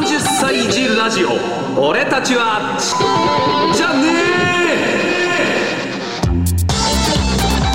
[0.00, 1.32] 30歳児ラジオ。
[1.78, 2.78] 俺たちは
[3.74, 4.08] じゃね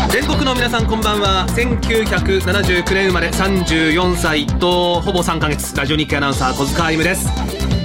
[0.07, 1.46] え全国の皆さんこんばんは。
[1.49, 5.77] 1979年生まれ34歳とほぼ3ヶ月。
[5.77, 7.29] ラジオ日記アナウンサー小塚歩です。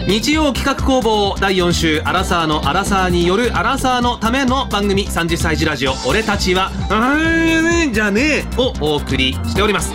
[0.08, 5.92] 日曜企画工房第4週アラサーのアラサーによるアラサーのための番組30歳児ラジオ。
[6.08, 9.92] 俺たちはうんじゃねえをお送りしております。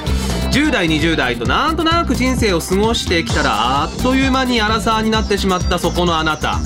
[0.56, 6.59] 10代20代となんとなく人生を過ごしてきたらあっという間にアラサーになってしまったそこのあなた。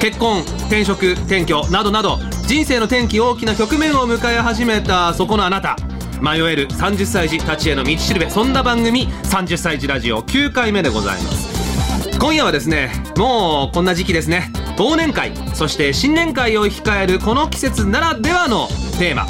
[0.00, 5.76] 結婚転職転居などなど人生の転機大きな局面を迎え始めたそこのあなた。
[6.22, 8.30] 迷える30歳児たちへの道しるべ。
[8.30, 12.16] そんな番組30歳児ラジオ9回目でございます。
[12.20, 14.52] 今夜はですねもうこんな時期ですね。
[14.76, 18.68] 忘年会そして新年会を控えるこの季節ならではの
[19.00, 19.26] テーマ。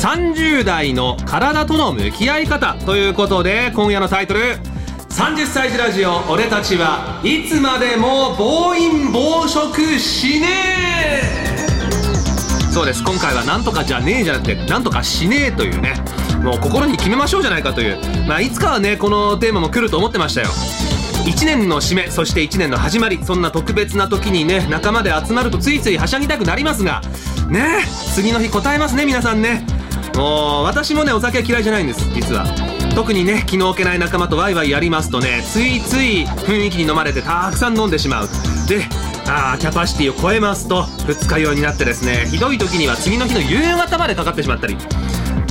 [0.00, 4.40] 30代の体との向き合い方ということで今夜のタイトル。
[5.10, 10.46] 30歳児ラジオ俺たちはいつまでも暴飲暴食しね
[11.12, 12.72] え。
[12.72, 13.04] そうです。
[13.04, 15.92] 今回はなんとかじゃねえじゃなくてなんとかしねえというね。
[16.42, 17.98] もう心に決めましょうじゃないかという。
[18.26, 20.48] まあいつかはねこのテーマも来ると思ってましたよ。
[21.26, 27.02] 1年の締めそして1年の始まりそんな特別な時にね仲間で集まるとついついはしゃぎたくなりますが
[27.50, 29.79] ね次の日答えますね皆さんね。
[30.16, 32.44] もう私もねお酒は嫌いじゃないんです実は。
[32.94, 38.28] 特にね気の置けない仲間とワイワイやりますとねついつい雰囲気に飲まれてたくさん飲んでしまう。
[38.68, 38.84] で
[39.28, 44.76] あキャパシティを超えますと二日酔いになってですねひどい時には次の日の夕方までかかってしまったり。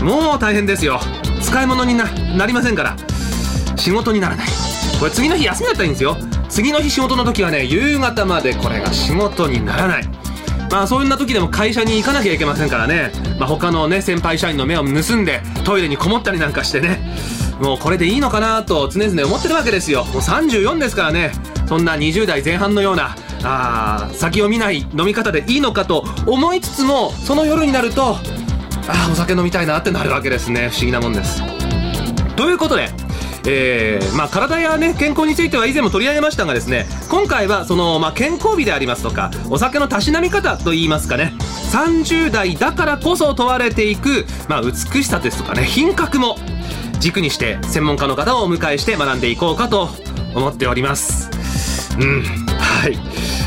[0.03, 0.99] もう大変ですよ。
[1.41, 2.05] 使い物にな
[2.37, 2.95] なりませんから。
[3.77, 4.47] 仕事にならない。
[4.99, 6.17] これ次の日休みだったらいいんですよ。
[6.49, 10.18] 次の日仕事の時はね夕方までこれが仕事にならない。
[10.71, 16.99] まあそんな時でも会社に行かなきゃいけませんからね、まあ、他のね先輩社員の目を盗んでトイレにこもったりなんかしてね。
[17.59, 20.05] もうこれでいいのかなと常々思ってるわけですよ。
[20.05, 21.31] もう34ですからね。
[21.67, 28.15] そんな20代前半のようなあ先を見ない飲み方でいいのかと思いつつもその夜になると
[28.87, 30.69] あーお酒飲みたいなってなるわけですね。
[30.69, 31.43] 不思議なもんです。
[32.35, 32.89] ということで
[33.45, 41.33] えーまあ、体や、ね、健康については以前も取り上げましたがですね今回はその、まあ、健康美でありますとかお酒のたしなみ方といいますかね
[41.71, 46.35] 30代だからこそ問われていく、まあ、美しさですとかね品格も
[46.99, 49.89] 軸にして専門家の方をお迎えして学んでいこうかと
[50.35, 51.29] 思っております。
[51.97, 52.23] うん
[52.57, 53.38] はい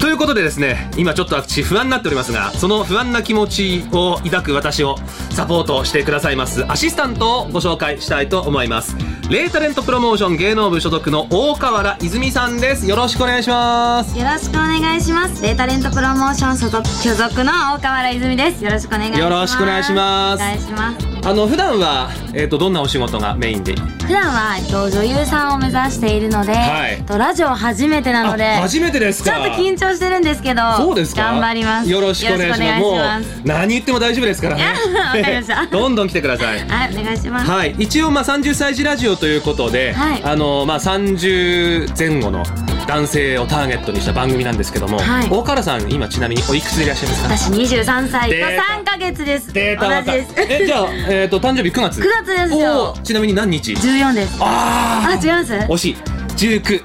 [0.00, 4.96] ということでですね今ちょっと私不安になっておりますがその不安な気持ちを抱く私を
[5.30, 8.96] サポートしてくださいますアシスタントをご紹介したいと思います
[9.30, 15.42] レイタレントプロモーション芸能部所属の大河原泉さんですよろしくお願いしますよろしくお願いします。
[15.42, 18.64] レータレントプロモーション所属所属の大河原泉です。
[18.64, 19.20] よろしくお願いします。
[19.20, 21.09] よろしくお願いしますお願いします。
[21.22, 23.74] あの普段はえっ、とどんなお仕事がメインで？
[23.74, 26.92] 普段はえっと女優さんを目指しているので、はい。
[26.94, 29.32] えっとラジオ初めてなので、あ初めてですか。
[29.32, 31.22] ちょっと緊張してるんですけど、そうですか？
[31.32, 31.90] 頑張ります。
[31.90, 33.42] よろしくお願いします。
[33.44, 34.64] 何言っても大丈夫ですからね。
[34.64, 35.66] わかりました。
[35.70, 36.58] どんどん来てください。
[36.68, 37.50] はい、お願いします。
[37.50, 40.22] はい、一応まあ30歳児ラジオということで、はい。
[40.24, 42.42] あのまあ30前後の
[42.90, 45.26] 男性をターゲットにした番組なんですけども、はい。
[45.26, 47.52] 大河原さん今ちなみにおいくつでいらっしゃいますか？
[47.60, 48.28] 私23歳。
[48.28, 48.62] とデータ。
[48.80, 49.52] 3ヶ月です。
[49.52, 50.34] データ同じです。
[50.52, 52.96] えじゃあえっ、と誕生日9月？9月ですよ。
[53.04, 54.36] ちなみに何日？14です。
[54.40, 55.52] ああ、違います？
[55.54, 55.96] 惜しい。
[56.36, 56.82] 19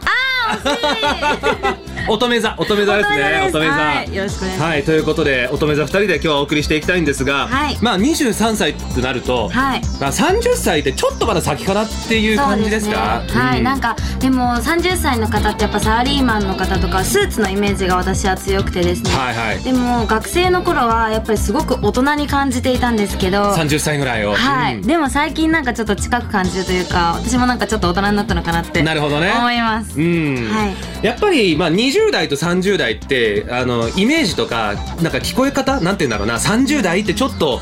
[0.54, 3.10] 乙女座乙女座乙女座です
[3.50, 4.16] 乙女座はい。
[4.16, 4.62] よろしくお願いします。
[4.62, 4.84] はい。
[4.84, 7.78] ということで乙女座2人で今日はお送りしていきたいんですが、はい。
[7.82, 9.82] まあ23歳となると、はい。
[10.00, 13.24] まあ、30歳ってちょっとまだ先かなっていう感じですか？
[13.24, 13.32] ね。
[13.32, 13.64] はい、うん。
[13.64, 19.64] なんかでも30歳の方ってやっぱサラリーマンの方とかスーツのイメージが私は強くてですね、はいはい。
[19.64, 24.82] でも学生の頃はやっぱりすごく大人に感じていたんですけど30歳ぐらいを、はい、うん。
[24.82, 29.34] でも最近なんかちょっと近く感じるというか私もなんかちょっと大人になったのかなってなるほどね。
[29.36, 30.48] 思います、うん。
[30.50, 31.06] はい。
[31.06, 36.36] やっぱり、まあ、20代と30代ってあのイメージとかなんか聞こえ方なんて言うんだろうな。
[36.36, 37.62] 30代ってちょっと、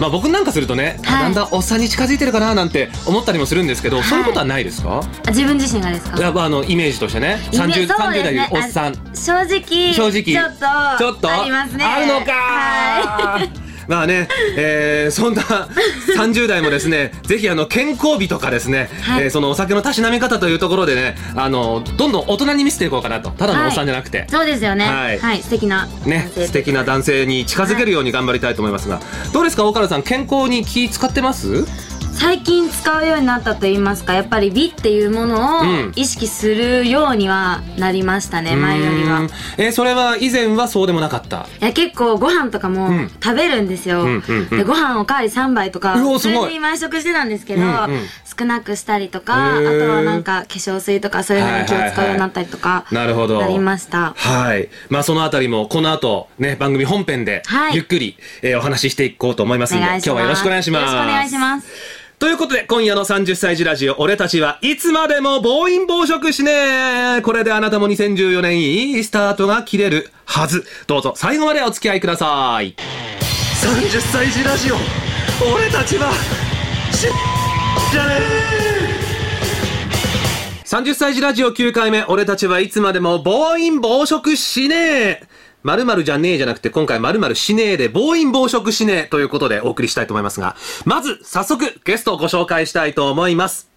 [0.00, 1.22] まあ、僕なんかするとね、あはい。
[1.24, 5.00] だんだんおっさんに近づいてるかななんて思ったりもするんですけど、そういうことはないですか？
[5.00, 6.20] あ自分自身がですか？
[6.20, 7.38] やっぱあのイメージとしてね。
[7.52, 8.94] イメ 30, そうです30代ねでおっさん。
[9.14, 10.58] 正直正直ちょっと
[10.98, 11.84] ちょっとありますね。
[11.84, 19.24] あるのかはいまあね、えーそんな30代もですね、ぜひあの健康美とかですね、はい。
[19.24, 24.84] えーそのお酒のたしなみ方というところでね、あのどんどん大人に見せていこうかなと、ただのおっさんじゃなくて、そうですよね。
[24.84, 29.00] ははいい、素敵なね、素敵な男性に近づけるように頑張りたいと思いますが、
[29.32, 31.64] どうですか、大原さん、健康に気使ってます？
[32.20, 35.92] 最近使うようになったと言いますかやっぱり美っていうものをうん。
[35.96, 39.28] 意識するようにはなりましたね、前よりは。
[39.56, 41.46] えーそれは以前はそうでもなかった？
[41.60, 43.10] いや結構ご飯とかもうん。
[43.22, 44.58] 食べるんですよ、うんうんうん。
[44.58, 48.06] でご飯おかわり3杯とか普通に毎食してたんですけど、うんうん。
[48.38, 53.40] 少なくしたりとかあとはなんか化粧水とかそういうのに気を使うようになったりとかなるほど。
[53.40, 54.12] なりました。
[54.16, 54.68] はい。
[54.90, 57.76] まあそのあたりもこの後ね、番組本編ではい。
[57.76, 60.94] ゆっくり、えーお話ししていこうと思いますので、今日はよろしくお願いします。
[60.94, 70.66] よろしくお願いしますということで、今夜の30歳児ラジオ、俺たちはいつまでも暴飲暴食しねえこれであなたも2014年いいスタートが切れるはず。
[70.88, 72.74] どうぞ最後までお付き合いください。
[73.62, 74.74] 30歳児ラジオ、
[75.54, 76.10] 俺たちは、
[76.92, 77.06] し、
[77.92, 78.48] じゃねえ
[80.64, 85.22] 30歳児ラジオ9回目、俺たちはいつまでも暴飲暴食しねえ
[85.68, 90.56] 〇〇じゃねえじゃなくて、今回〇〇しねえで暴飲暴食しねえということでお送りしたいと思いますが、
[90.86, 93.68] まず、早速、ゲストをご紹介したいと思います。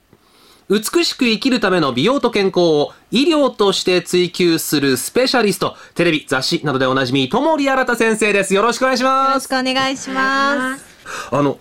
[0.70, 8.54] 美しく生きるための美容と健康を医療として追求するスペシャリスト、テレビ、雑誌などでおなじみ、ともりあらた先生です。
[8.54, 9.34] よろしくお願いしよます。
[9.34, 10.86] ろしくお願いします。
[11.30, 11.60] あの、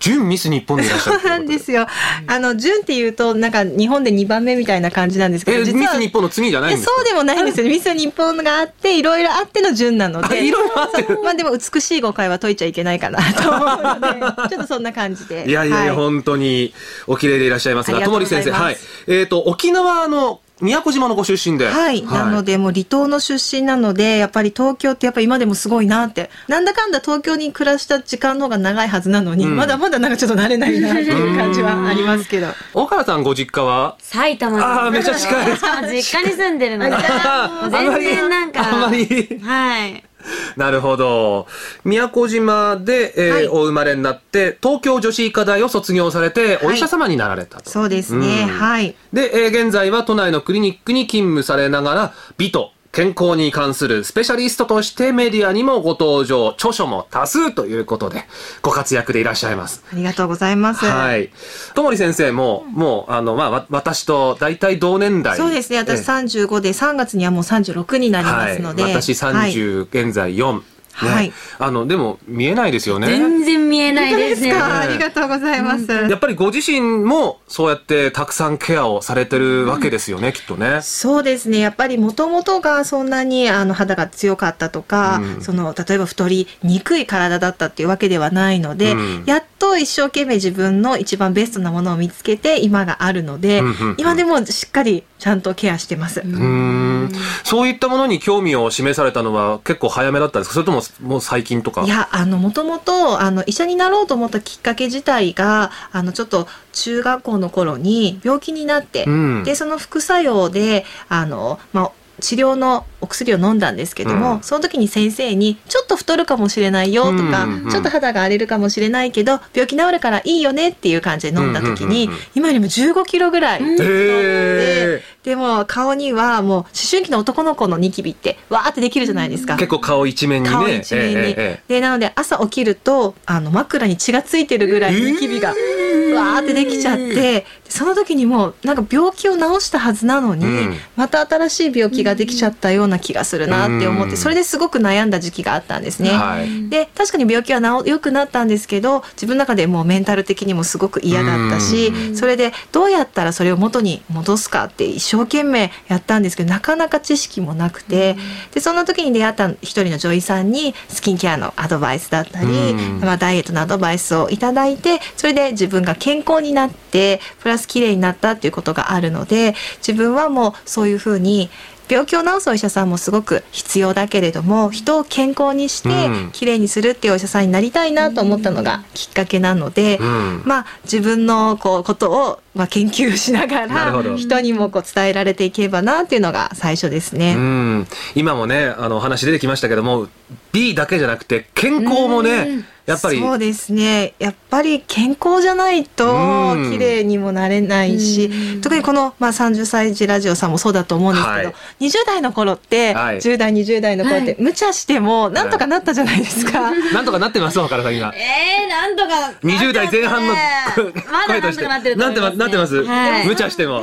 [0.00, 1.86] 準ミス日本でいらっしゃるそう なんですよ。
[2.26, 6.94] あの、純っていうと、なんか日本で2番目みたいな感じなんですけど、え、実はミス日本の次じゃないんえですか？
[6.96, 7.68] そうでもないんですよ。
[7.68, 10.44] ミス日本があって、いろいろあっての純なのあで。
[10.46, 15.44] いろいろあってまあでも美しい誤解は解いちゃいけないかなと思うので、 ちょっとそんな感じで。
[15.46, 16.72] いやいやいや、は本当に
[17.06, 18.76] お綺麗でいらっしゃいますが、ともり先生、はい。
[19.06, 21.66] えっ、と、沖縄の宮古島のご出身で。
[21.66, 26.30] はい、なのでもう離島の出身なのでやっぱり東京ってやっぱ今でもすごいなって。
[26.48, 29.56] なんだかんだ東京に暮らした時間の方が長いはずなのに、うん。
[29.56, 32.48] まだまだなんかちょっと慣れないなっていう感じはありますけど。
[32.74, 33.96] 岡田さんご実家は？
[33.98, 34.66] 埼玉です。
[34.66, 35.56] あーめっちゃ近い。
[35.56, 36.96] しかも実家に住んでるので
[37.70, 39.40] 全然なんかあまり。
[39.42, 40.04] はい
[40.56, 41.46] なるほど。
[41.84, 43.48] 宮古島で、えーはい。
[43.48, 47.70] お生まれになって、東京女子医科大を卒業されて、お医者様になられたと。
[47.70, 48.48] そうですね、うん。
[48.48, 48.94] はい。
[49.12, 58.24] で、えー現在は都内のクリニックに勤務されながら、美と健康に関するスペシャリストとしてメディアにもご登場、著書も多数ということで、
[58.62, 59.84] ご活躍でいらっしゃいます。
[59.92, 60.84] ありがとうございます。
[60.84, 61.30] はい。
[61.74, 65.36] ともり先生も、もう、あの、まあ、わ私と大体同年代。
[65.36, 65.78] そうですね。
[65.78, 68.82] 私え35で3月にはもう36になりますので。
[68.82, 70.60] はい、私はい30、現在4。
[71.02, 73.06] ねはいあの、でも、見えないですよね。
[73.06, 74.80] 全然見えないですか？
[74.80, 75.90] ありがとうございます。
[75.92, 80.80] やっぱりご自身も、そうやってたくさんケアをされてるわけですよね、きっとね。
[80.82, 81.58] そうですね。
[81.58, 96.20] やっぱりもともとがそんなにあの肌が強かったとか、うんその例えば太りにくい体だったっていうわけではないので、うんやっと一生懸命自分の一番ベストなものを見つけて今があるので、うんうんうん今でもしっかりちゃんとケアしてます。
[96.20, 97.12] うーん。
[97.44, 100.54] そういったものに興味を示されたのは結構早めだったんですか？
[100.54, 101.82] それとももう最近とか？
[101.84, 114.42] いや、あの、もともと、あの、医者になろうと思ったきっかけ自体が、あの、ちょっと、中学校の頃に病気になって、うんで、その副作用で、あの、まあ、治療のお薬を飲んだんですけども、うん。
[114.42, 122.18] その時に先生に、ちょっと太るかもしれないよとか、うんうんちょっと肌が荒れるかもしれないけど、病気治るからいいよねっていう感じで飲んだ時に、うんうんうんうん。
[122.34, 129.56] 今よりも15キロぐらい太って、へでも顔にはもう思春期の男の子のニキビってわーってできるじゃないですか。
[129.56, 130.54] 結構顔一面にね。
[130.54, 140.74] 顔一面に、えええでなので朝起きるとあの枕に血がついてるぐらいニキビがわーってできちゃってでその時にもうなんか病気を治したはずなのに、うん。
[140.96, 144.10] また新しい病気ができちゃったような気がするなって思っうん。
[144.10, 146.10] てそれですごく悩んだ時期があったんですね。
[146.10, 146.68] はい。
[146.68, 152.16] で確かに病気は治良くなったんですけど自分の中でもうメンタル的にもすごく嫌だったしうん。
[152.16, 158.16] それでどうやったらそれを元に戻すかって一生懸命やったんですけどなかなか知識もなくて
[158.52, 163.00] でそんな時に出会った一人の女医さんにスキンケアのアドバイスだったり、うん。
[163.00, 171.50] まあ、ダイエットのアドバイスをいただいてそれで自分が健康になってプラス綺麗になったっていうことがあるので自分はもうそういうふうに
[171.90, 176.30] 病気を治すお医者さんもすごく必要だけれども人を健康にしてうん。
[176.32, 180.42] 綺麗にするっていうお医者さんになりたいなと思ったのがきっかけなので、うん。
[180.44, 187.34] まあ自分のこうことをまあ研究しながら人にもこう伝えられていけばなっていうのが最初ですね。
[187.36, 190.08] うん、今もねあのお話出てきましたけども
[190.52, 194.14] B だけじゃなくて健康もねやっぱりそうですね。
[194.18, 196.70] やっぱり健康じゃないとうん。
[196.72, 198.60] 綺麗にもなれないし、うん。
[198.60, 201.86] 特にこの、まあ、30歳児ラジオさんもそうだと思うんですけど、はい。
[201.86, 203.16] 20代の頃って、はい。
[203.18, 204.42] 10代20代の頃って、はい。
[204.42, 206.72] 無茶してもなんとかなったじゃないですか。
[206.92, 212.36] なんとかなってます岡田さんがえー、なんとか20代前半のまだなんとかなってると思います。
[212.36, 213.26] なってまなっってます、はい。
[213.26, 213.82] 無茶しても、は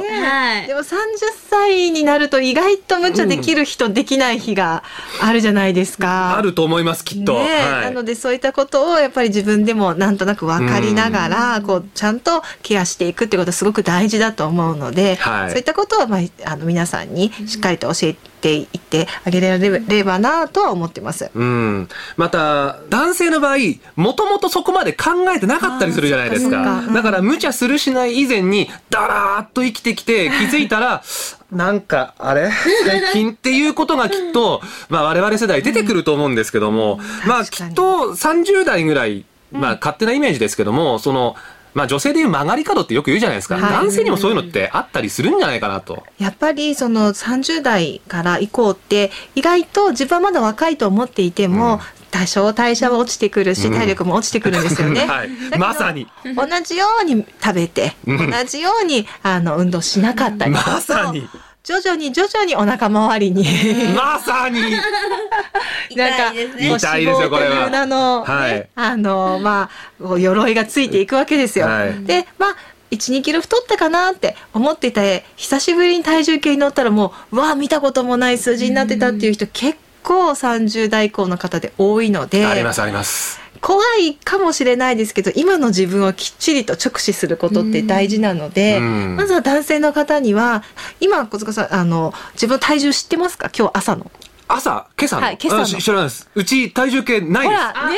[0.63, 0.67] い。
[0.67, 0.93] でも30
[1.49, 4.83] 歳になると意外と無茶できる人、できない日が
[5.21, 6.37] あるじゃないですか。
[6.37, 7.71] あると思いますきっと、ねえ。
[7.71, 7.85] はい。
[7.85, 15.49] なのでそういったことをやっぱり自分でもなんとなく分かりながら、こうちゃんとケアしていくってことはすごく大事だと思うので、はい。
[15.49, 21.29] そういったことは、まあ、あの皆さんにしっかりと教えていってあげられればなとは思ってます。
[21.33, 23.57] うん、また男性の場合
[23.95, 26.79] もともとそこまで考えてなかったりするじゃないですか。
[26.79, 31.03] うんだから無茶するしない以前にだらーっと生きてきて気づいたら
[31.51, 32.49] なんかあれ？
[32.85, 41.35] 最近っていうことがきっと、まあ、我々世代出てくると思うんですけども、まあきっと30代ぐらい、まあ、勝手なイメージですけどもその
[41.77, 43.71] まあ女性でいう曲がり角ってよく言うじゃないですか、はい。
[43.71, 46.03] 男性にもそういうのってあったりするんじゃないかなと。
[46.17, 51.79] やっぱりその30代から以降って意外と自分はまだ若いと思っていても、うん。
[52.09, 53.73] 多少代謝は落ちてくるしうん。
[53.75, 55.05] 体力も落ちてくるんですよね。
[55.05, 55.29] はい。
[55.59, 56.07] まさに。
[56.35, 58.31] 同じように食べてうん。
[58.31, 61.29] 同じようにあの運動しなかったりまさに
[61.67, 63.43] 徐々に徐々にお腹周りに。
[63.93, 64.61] まさに。
[65.91, 66.69] 痛いですね。
[66.69, 67.55] こう痛いですよこれは。
[67.55, 68.69] 脂肪という名の、ねはい。
[68.73, 71.67] あのまあこう鎧がついていくわけですよ。
[71.67, 72.05] はい。
[72.05, 72.55] でまあ
[72.91, 82.45] 12キロ太ったかなって思っていて久しぶりに体重計に乗ったらもううわあ見たこともない数字になってたっていう人結構30代以降の方で多いので。
[82.45, 83.41] ありますあります。
[83.61, 89.15] 怖いかもしれないですけど今の自分をきっちりと直視することって大事なので、うん。
[89.15, 90.63] まずは男性の方には
[90.99, 93.49] 今小塚さんあの自分の体重知ってますか？
[93.57, 94.11] 今日朝の。
[94.47, 94.87] 朝？
[94.97, 95.81] 今朝の,、はい今朝の。
[95.81, 96.29] 知らないです。
[96.35, 97.61] うち体重計ないです。
[97.61, 97.97] ほらね。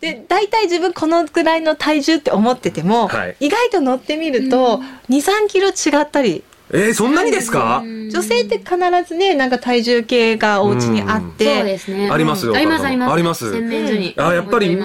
[0.00, 3.36] で大体自分このくらいの体重って思ってても、はい。
[3.40, 7.82] 意外と乗ってみると23キロ違ったりえー、そんなにですか？
[7.84, 12.10] 女性って必ずねなんか体重計がお家にあっそうてですね。
[12.10, 13.12] ありますよありますあります。
[13.12, 13.52] あります。
[13.52, 14.14] 洗面所に。
[14.16, 14.78] あやっぱり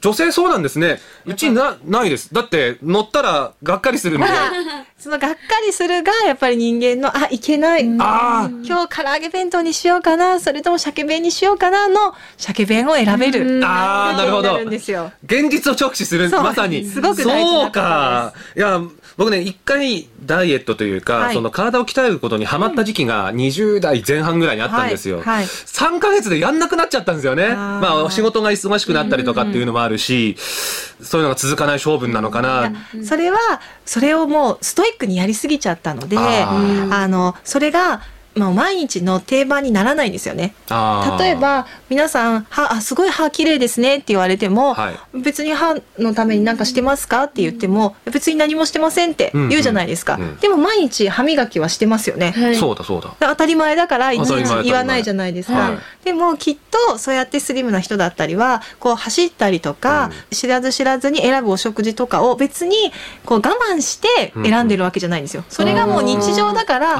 [0.00, 0.98] 女性そうなんですね。
[1.26, 2.32] うちなないです。
[2.32, 4.26] だって乗ったらがっかりするんで
[4.98, 7.86] そのがっかりするがやっぱり人間のあいけない。
[7.98, 13.60] あ今日唐揚げ弁当にしようかなそれとも鮭弁にしようかなの鮭弁を選べる。
[13.60, 15.12] ーあーなるほどるんですよ。
[15.24, 16.84] 現実を直視するまさに。
[16.84, 17.64] すごく大事なことです。
[17.64, 18.32] そうか。
[18.56, 18.80] いや
[19.16, 21.34] 僕ね一回ダイエットというか、はい。
[21.34, 25.26] その体を鍛えることにハマった時期が20代前半ぐらいにあったんですよ、はい。
[25.26, 25.44] はい。
[25.44, 27.44] 3ヶ月でやんなくなっちゃったんですよね。
[27.44, 27.56] ー。
[27.56, 30.36] まあ仕事が忙しくなったりとかっていうのもあるし、
[31.02, 32.72] そういうのが続かない性分なのかな、
[33.04, 33.38] それは
[33.84, 38.02] それをもうストイックにやりすぎちゃったのであのそれが
[38.34, 40.54] まあ、毎日の定番にならないんですよね。
[41.18, 47.24] 例えば皆さん歯あすごい歯綺麗ですねって言われても、はい別に歯のために何かしてますか？
[47.24, 50.22] って言っても別に何もしてませんって言うじゃないですか、うん。
[50.22, 53.14] うんでも毎日歯磨きはしてますよね、はいそうだそうだ。
[53.20, 55.78] 当たり前だからいちいち言わないじゃないですか、はい。
[56.04, 56.56] でもきっ
[56.88, 62.76] とそうやってスリムな人だったりはこう走ったりとか、知らず知らずに選ぶお食事とかを別に
[63.24, 65.44] こう我慢して選んでるわけじゃないんですよ。
[65.48, 66.94] それがもう日常だから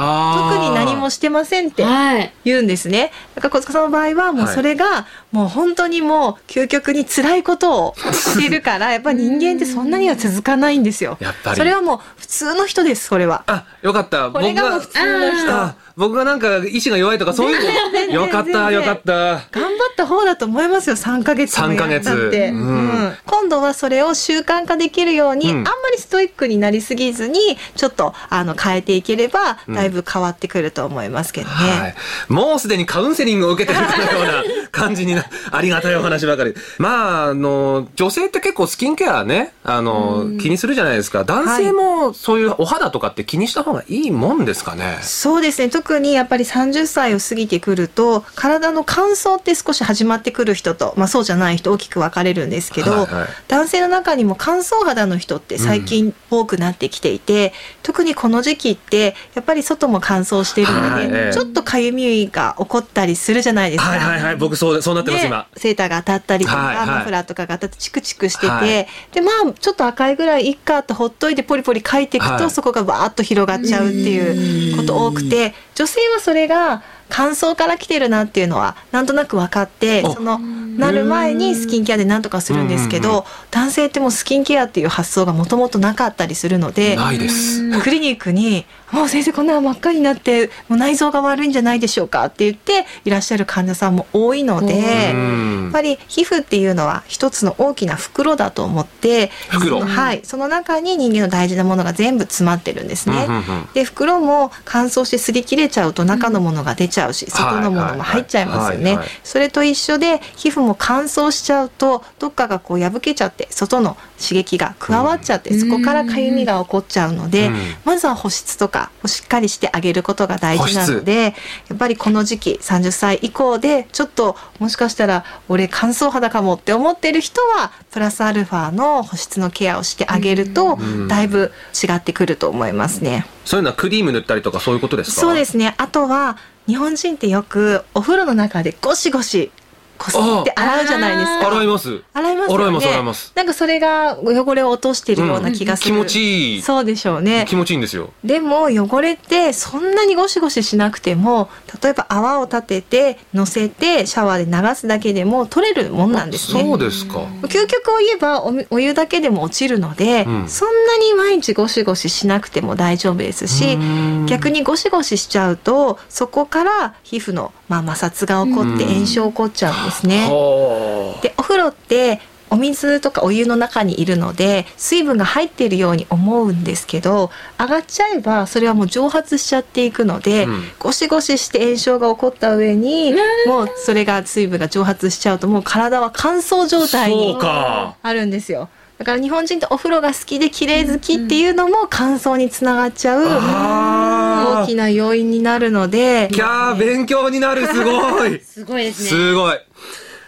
[0.53, 3.11] 特に何もしてませんってはい言うんですね。
[3.35, 11.17] だから小塚さんの場合はもうそれがもう本当にもう究極に辛いことをしてるから やっぱり人間ってそんなには続かかないんですよ。
[11.21, 13.45] やっぱりそれはもう普通の人ですそれは。
[13.47, 15.83] あよかったこれがもう普通の人。
[15.92, 17.62] あ僕がなんか意志が弱いとかそういう
[18.08, 18.12] の。
[18.22, 19.12] よかったよかった。
[19.50, 20.96] 頑張った方だと思いますよ。
[20.96, 22.11] 3ヶ月もやったって、3ヶ月。
[22.11, 22.72] うんう
[23.08, 23.16] ん。
[23.26, 25.56] 今度はそれを習慣化できるように、うん。
[25.58, 27.38] あんまりストイックになりすぎずに
[27.76, 31.54] ちょっとあの変えていければだいぶ変わってくると思いますけどね。
[31.54, 31.94] はい、
[32.28, 36.54] もうすでにカウンセリングを受けてるかのような感じにな ありがたいお話ばかり。
[36.78, 41.25] まああの女性って結構スキンケアねあの、気にするじゃないですか。
[41.25, 53.29] 男性もそういうお肌とかって気にした方がいいもんですかね、そうですね特にやっぱり30歳を過ぎてくると体の乾燥って少し始まってくる人と、まあ、そうじゃない人大きく分かれるんですけど、はいはい。
[53.49, 61.33] 男性の中にも乾燥肌の人って最近多くなってきていて、特にこの時期ってやっぱり外も乾燥しているので、はいええ。
[61.33, 63.91] ちょっとかゆみが起こったりするじゃないですか。
[63.91, 64.37] はいはいはい。
[64.37, 65.49] 僕そうそうなってます、ね今。
[65.57, 66.87] セーターが当たったりとか、はいはい。
[66.87, 68.87] マフラーとかが当たってチクチクしてて、はい。
[69.12, 86.95] でまあちょっと赤いぐらいいっかとほっといてポリポリ書いていくと、はいそこがバーッと広がっちゃうっていうこと多くて女性はそれが乾燥から来てるなっていうのはなんとなく分かっておそのなる前にスキンケアでなんとかするんですけど男性ってもうスキンケアっていう発想がもともとなかったりするので。
[86.95, 95.62] ないですクリニックにもう先生こんな真っ赤になってもう内臓が悪いんじゃないでしょうかって言っていらっしゃる患者さんも多いので、うん。
[95.64, 99.80] やっぱり皮膚っていうのは一つの大きな袋だと思って袋。
[99.80, 103.26] そのはい、その中に人間の大事なものが全部詰まってるんですね。
[103.72, 108.99] で袋も乾燥して擦り切れちゃうと中のものが出ちゃうし、外のものも入っちゃいますよね。
[109.25, 115.61] それと一緒で皮膚も乾燥しちゃうとどっかがこう破けちゃって外の刺激が加わっちゃって、うん。
[115.61, 117.57] そこからかゆみが起こっちゃうので、うん。
[117.85, 121.35] まずは保湿とかをしっかりしてあげることが大事なので
[121.69, 131.09] やっぱりこの時期30歳以降でちょっともしかしたら俺乾燥肌かもって思ってる人はプラスアルファの保湿のケアをしてあげるとうん。
[131.09, 133.26] だいぶ違ってくると思いますね。
[133.45, 135.21] そういうのはクリーム塗ったりとかそういうことですか？
[135.21, 135.75] そうですね。
[135.79, 139.50] あとは日本人ってよくお風呂の中でゴシゴシ
[139.99, 141.49] こすって洗うじゃないですか。
[141.49, 142.64] 洗います洗いますよね。
[142.64, 145.94] 洗います洗いますなんかそれが汚れを落としてるような気がする。
[145.94, 147.44] 気持ちいいそうでしょうね。
[147.49, 151.49] 気持ちいいんですよでも汚れってそんなにゴシゴシしなくても
[151.82, 156.62] 例えば泡を立てて乗せてシャワーで流すだけでも取れるもんなんですね。
[156.62, 170.27] そうですか究極を言えばおお湯だけでも落ちるので、うんそんなに毎日ゴシゴシしなくても大丈夫ですしうん逆にゴシゴシしちゃうとそこから皮膚の、まあ、摩擦が起こって炎症起こっちゃうんですね。
[170.29, 172.21] はでお風呂って
[172.51, 180.65] お水とかお湯の中にいるので水分が入っているように思うんですけど上がっちゃえばそれはもう蒸発しちゃっていくので、うん。
[180.79, 183.15] ゴシゴシして炎症が起こった上に、
[183.47, 188.69] もうそれが水分が蒸発しちゃうともう体は乾燥状態にあるんですよ。
[188.99, 193.25] だから日本人ってお風呂が好きで綺麗好きっていうのも乾燥につながっちゃう。
[193.27, 199.08] あー大きな要因になるのでキャー勉強になるすごい すごいですね。
[199.08, 199.58] すごい。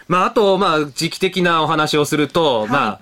[0.07, 2.99] まあ、あと、まあ、時期的なお話をすると、まあ、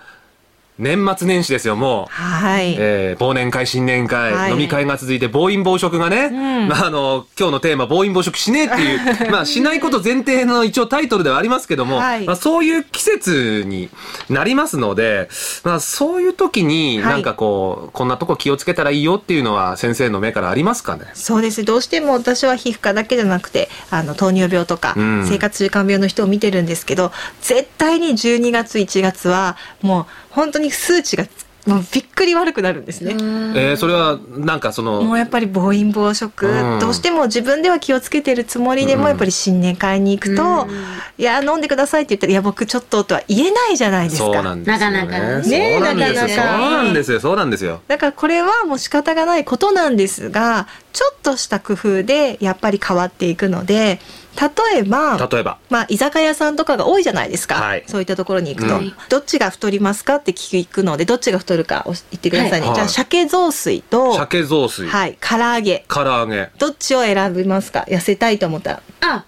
[0.79, 2.11] 年末年始ですよ、もう。
[2.11, 4.51] はい、えー忘年会、新年会、はい。
[4.51, 6.67] 飲み会が続いて暴飲暴食がね、ん。
[6.67, 12.25] まあ、あの、今日のテーマ、暴飲暴食しねえっていう、 まあ、しないこと前提の一応タイトルではありますけども、はい。
[12.25, 13.89] まあ、そういう季節に
[14.29, 15.29] なりますので、
[15.63, 17.13] まあ、そういう時に、はい。
[17.13, 21.05] なんかこう、こんなとこ気をつけたらいいよっていうのは、先生の目からありますかね？
[21.13, 25.25] そうですどうしても私は皮膚科だけじゃなくてあの糖尿病とか、うん。
[25.27, 27.11] 生活習慣病の人を見てるんですけど
[27.41, 31.25] 絶対に12月1月はもう本当に数値が
[31.65, 33.13] もうびっくり悪くなるんですね。
[33.13, 40.69] えーそれは、なんかその、もうやっぱり暴飲暴食、うんどうしても自分では気をつけてるつもりでも、うんやっぱり新年会に行くとうん
[41.17, 44.25] 「いや飲んでください」って言ったら「いや僕ちょっと」とは言えないじゃないですか。
[44.25, 44.97] そうなんですよ、ね。
[44.97, 45.57] なかなかねそうなんですよ。
[45.59, 47.19] ねえなかなかそうなんですよ。
[47.21, 47.81] そうなんですよ。
[47.87, 54.01] だからこれはもう仕方がないことなんですがちょっとした工夫でやっぱり変わっていくので
[54.39, 55.57] 例えば例えば。
[55.69, 57.83] まあ、居酒屋さんとかが多いじゃないですか、はい。
[57.87, 58.93] そういったところに行くと、うん。
[59.09, 60.15] どっちが太りますか？
[60.15, 62.75] って聞くのでどっちが太るか言ってくださいね、はい。
[62.75, 65.85] じゃあ鮭雑炊と、鮭雑炊、はい、唐揚げ。
[65.87, 67.85] 唐揚げ、どっちを選びますか？
[67.87, 68.81] 痩せたいと思ったら。
[69.01, 69.25] あ、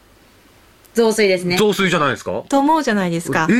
[0.94, 1.58] 雑炊ですね。
[1.58, 2.44] 雑炊じゃないですか？
[2.50, 3.48] と思うじゃないですか。
[3.50, 3.54] え？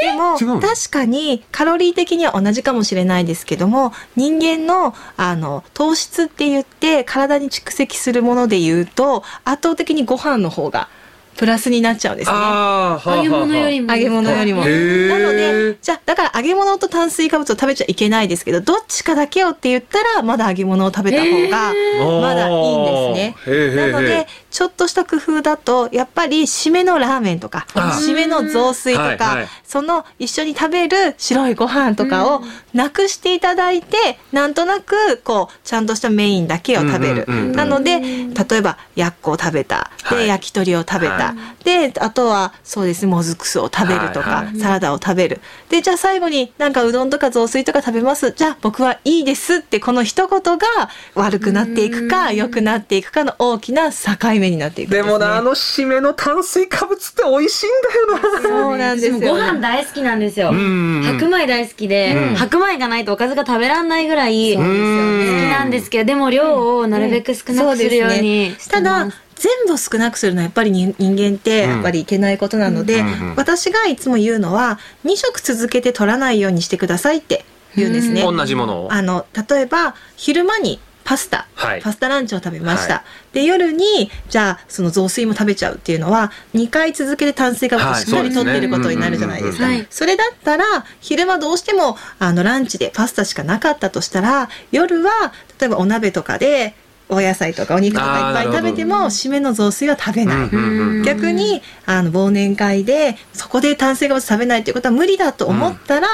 [0.00, 10.88] でも確かにカロリー的には同じかもしれないですけども人間のあの糖質って言って体に蓄積するもので言うと圧倒的にご飯の方が
[11.36, 12.36] プラスになっちゃうんですね。
[12.36, 13.92] 揚げ物よりも。
[13.94, 14.60] 揚げ物よりも。
[14.60, 21.72] なのでじゃあだから揚げ物と炭水化物を食べちゃいけないですけどどっちかだけをって言ったらまだ揚げ物を食べた方が
[22.20, 23.86] まだいいんですね。
[23.90, 29.48] なのでちょっとした工夫だとやっぱり締めのラーメンとかあ締めの雑炊とか、はいはい。
[29.64, 32.42] その一緒に食べる白いご飯とかを
[32.74, 37.24] なくしていただいて、なんとなくこうちゃんとしたメインだけを食べる。
[37.28, 37.56] うんうんうんうん。
[37.56, 39.90] なので例えばやっこを食べた。
[40.10, 40.28] で、はい。
[40.28, 41.34] 焼き鳥を食べた、は
[41.64, 44.58] であとはそうですもずく酢を食べるとか、はいはい。
[44.58, 45.40] サラダを食べる。
[45.68, 48.32] でじゃあ最後になんかうどんとか雑炊とか食べます？
[48.32, 50.66] じゃあ僕はいいですってこの一言が
[51.14, 57.70] 悪くなっていくか良くなっていくかの大きな境目になっていくんです、ね、でもな、あの締めの炭水化物って美味しいん
[58.16, 58.42] だよな。
[58.42, 60.52] そうなんですよ、ね、ご飯大好きなんですよ。
[60.52, 69.16] ん白米大好きで、うん白米がないとおかずが食べらんないぐらい好きうんなんですけど、でも量をなるべく少なくするようにしてたます。
[69.16, 78.22] だ全部を少なくするのはやっぱり人人間ってやっぱりいけないことなので、うんうんうん私がいつも言うのは2食続けて取らないようにしてくださいって言うんですね。
[78.22, 78.92] 同じものを。
[78.92, 81.82] あの例えば昼間にパスタ、はい。
[81.82, 90.64] パスタランチを食べました、はで夜にじゃあその雑炊も食べちゃうっていうのは2回続けて炭水化物をしっかりとっていることになるじゃないですか、はいそれだったら
[91.00, 96.74] 昼間どうしてもあのランチでパスタしかなかったとしたら夜は例えばお鍋とかで
[97.10, 101.02] お野菜とかお肉とかいっぱい食べても締めの雑炊は食べない、うんうんうん。
[101.02, 106.08] 逆にあの忘年会でそこで炭水化物食べないっていうことは無理だと思ったら、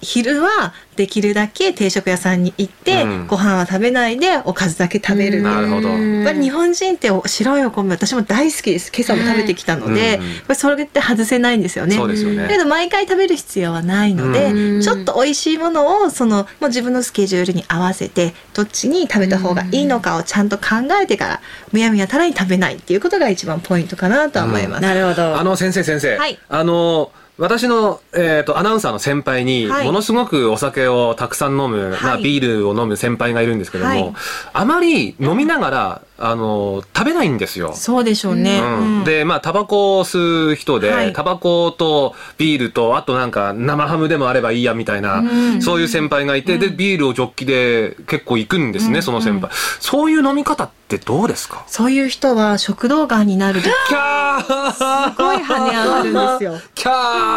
[0.00, 3.26] 昼はできるだけ定食屋さんに行って、うん。
[3.26, 5.44] ご飯は食べないでおかずだけ食べる、うん。
[5.44, 5.88] なるほど。
[5.88, 8.92] やっぱり日本人ってお白いお米私も大好きです。
[8.94, 10.34] 今朝も食べてきたので、うん。
[10.34, 11.96] やっぱりそれって外せないんですよね。
[11.96, 12.58] そうですよだけね。
[12.62, 14.82] ど毎回食べる必要はないので、うん。
[14.82, 20.64] ちょっと美味しいものをそのもう自分のスケジュールに合わせてどっちに食べた方がいいのかをちゃんと考
[21.02, 21.40] えてから
[21.72, 24.82] むやみやたらに食べないっていうことが一番ポイントかなとは思います。
[24.82, 25.38] なるほど。
[25.38, 26.38] あの先生先生、はい。
[26.48, 29.86] あの私の、えー、とアナウンサーの先輩に、はい。
[29.86, 34.14] ものすごくお酒をたくさん飲む、まあ、はいビールを飲む先輩がいるんですけども、はい。
[34.52, 37.72] あまり飲みながら、あの食べないんですよ。
[37.72, 38.60] そうでしょうね。
[38.60, 38.98] うん。
[38.98, 39.04] うん。
[39.04, 41.14] でまあタバコを吸う人で、はい。
[41.14, 45.62] タバコとビールとあとなんか生ハムでもあればいいやみたいな、うん。
[45.62, 49.02] そういう先輩がいて、でビールをジョッキで結構行くんですね、うん。
[49.02, 49.50] その先輩、
[49.80, 51.64] そういう飲み方ってどうですか？
[51.66, 54.72] そういう人は食道がんになる率キャー！
[54.72, 56.70] すごい跳ね上がるんですよ。
[56.74, 57.29] キャー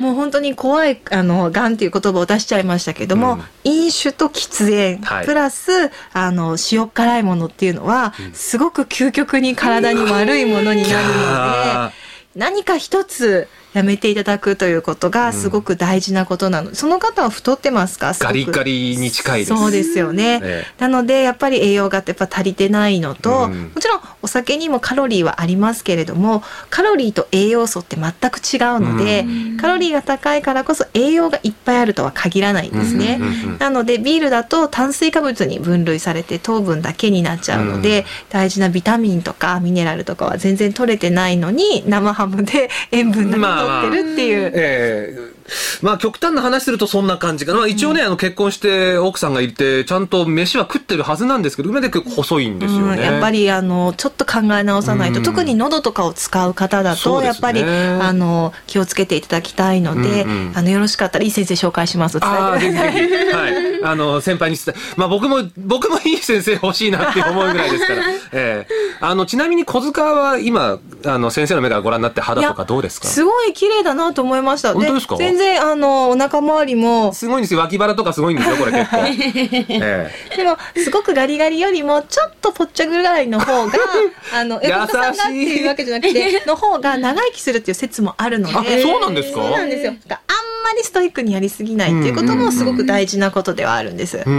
[0.00, 3.42] もう本当に怖いあのがんっていう言葉を出しちゃいましたけども、うん。
[3.64, 5.26] 飲酒と喫煙、はい。
[5.26, 11.94] プラスあの塩辛いものっていうのは、すごく究極に体に悪いものになるので、
[12.36, 13.48] 何か一つ
[13.78, 16.70] やめていただくということがすごく大事なことなの。
[16.70, 18.12] で、その方は太ってますか？
[18.18, 19.56] ガリガリに近いです。
[19.56, 23.72] そうですよね、えなのでやっぱり栄養がやっぱ足りてないのと、うん。
[23.74, 29.24] もちろんお酒にもカロリーはありますけれどもカロリーと栄養素って全く違うので、
[29.60, 33.18] カロリーが高いからこそ栄養がいっぱいあるとは限らないんですね。
[33.20, 38.04] うんうんうんうんなのでビールだと炭水化物に分類されて糖分だけになっちゃうので、うん。
[38.30, 43.44] 大事なビタミンとかミネラルとかは全然取れてないのに生ハムで塩分だけ取
[43.88, 44.50] ってるっていう。
[44.54, 45.38] ええ
[45.80, 47.58] まあ極端な話するとそんな感じかな。
[47.60, 52.96] まあ、一応ね、あの結婚して奥さんがいて、ちゃんと飯は食ってるはずなんですけど、上で結構細いんですよね。
[52.96, 62.92] うん、やっぱりあのちょっと考え直さないと、うん特に喉とかを使う方だと、やっぱりあの気をつけていただきたいので、うんうんあのよろしかったらいい先生紹介しますと伝えてください。
[62.92, 63.32] ぜひぜひ。
[63.32, 63.84] はい。
[63.84, 68.02] あの、先輩に伝え、まあ僕も、僕もいい先生欲しいなって思うぐらいですから。
[68.32, 73.06] ええあの、ちなみに小塚は今、あの、先生の目からご覧になって肌とかどうですか？
[73.06, 74.74] すごい綺麗だなと思いました。
[74.74, 75.16] 本当ですか？
[75.16, 77.60] 全然あのお腹周りもすごいんですよ。
[77.60, 78.96] 脇腹とかすごいんですよ、これ結構。
[79.74, 83.72] ええでもすごくガリガリよりもちょっとぽっちゃぐらいの方が
[84.34, 89.42] あの優しい横田さんがっていうわけじゃなくての方が長生きするっていう説もあるのであ、そうなんですか？
[89.42, 89.92] そうなんですよ。
[90.10, 90.18] あん
[90.64, 94.18] まりストイックにやりすぎないっていうこともすごく大事なことではあるんです。
[94.18, 94.30] うー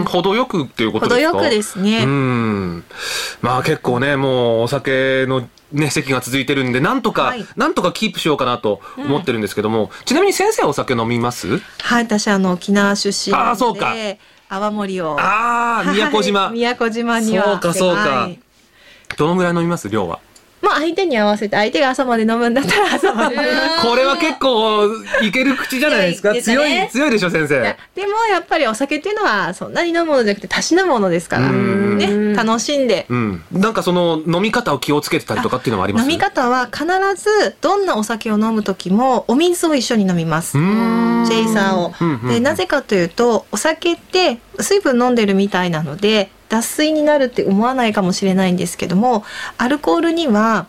[0.00, 1.30] ん、程よくっていうことですか？
[1.32, 2.84] 程よくですねうん。
[3.42, 7.46] まあ結構ね、もうお酒のね、席が続いてるんで、なんとか、はい。
[7.56, 11.58] なんとかキープしようかなと思ってるんですけども、ちなみに先生はお酒飲みます？
[11.80, 13.94] はい、私あの沖縄出身あーそうか。
[14.48, 15.20] 泡盛を。
[15.20, 16.46] ああ、宮古島。
[16.46, 17.44] はい宮古島には。
[17.44, 18.00] そうかそうか。
[18.00, 18.40] はい。
[19.16, 19.88] どのぐらい飲みます？
[19.90, 20.20] 量は。
[20.60, 23.48] まあ相手に合わせて相手が朝まで飲むんだったら朝まで飲む。
[23.82, 24.86] これは結構
[25.22, 26.32] いける口じゃないですか。
[26.32, 26.86] 強強いね。
[26.90, 27.60] い、強いでしょ、先生。
[27.94, 31.42] でもやっぱりお酒っていうのはそんなに飲むものじゃなくてたしなものですから。
[31.42, 31.98] うん。
[31.98, 33.06] ね楽しんで。
[33.08, 33.42] うん。
[33.52, 36.02] なんかその飲み方を気をつけてたりとかっていうのはあります？
[36.02, 36.84] 飲み方は必
[37.16, 40.58] ずどんなお酒を飲む時もお水を一緒に飲みます。
[40.58, 41.26] うーん。
[41.26, 41.92] チェイサーを。
[42.28, 49.24] でなぜかというとお酒って水分飲んでるみたいなので脱水になるって思わないかもしれないんですけども
[49.58, 50.66] アルコールには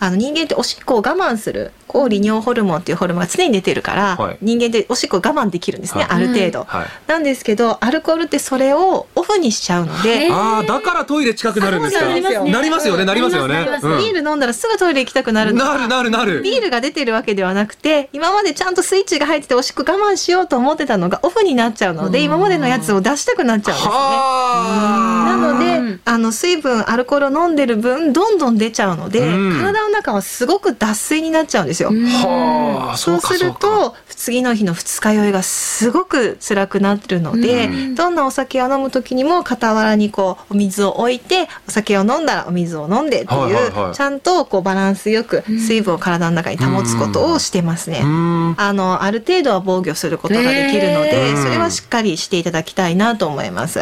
[0.00, 1.72] あの人間っておしっこを我慢する。
[1.88, 6.86] 抗利尿ホルモンっていうホルモンが常に出てるから、はい人間っておしっこを我慢できるんですね、はいある程度、はい。
[7.06, 12.06] なんですけどアルコールってそれをオフにしちゃうので、えああ、だからトイレ近くなるんですか？
[12.06, 13.54] なりますよね、なりますよね。
[13.64, 16.42] ビール飲んだらすぐトイレ行きたくなるのなるなるなる。
[16.42, 23.94] ビールが出てるわけではなくて今までちゃんとスイッチが入ってておしっこ我慢しようと思ってたのがオフになっちゃうので今までのやつを出したくなっちゃうんですね。
[23.94, 25.36] はあ。
[25.36, 25.58] なのうん
[25.96, 31.90] であの水分アルコールを飲んでる分どんどん出ちゃうので、うん体の中はすごく脱水になっちゃうんですよ。
[31.90, 48.00] はあ、そうするかと次の日の二日酔いがすごく辛くなってるので、うんどんなお酒を飲む時にも傍らにこうお水を置いてお酒を飲んだらお水を飲んでっていう、はいはいはいちゃんとこうバランスよく水分を体の中に保つことをしてますね。
[48.02, 48.54] うーん。
[48.56, 53.80] あのある程度は防御することができるので、それはしっかりしていただきたいなと思います。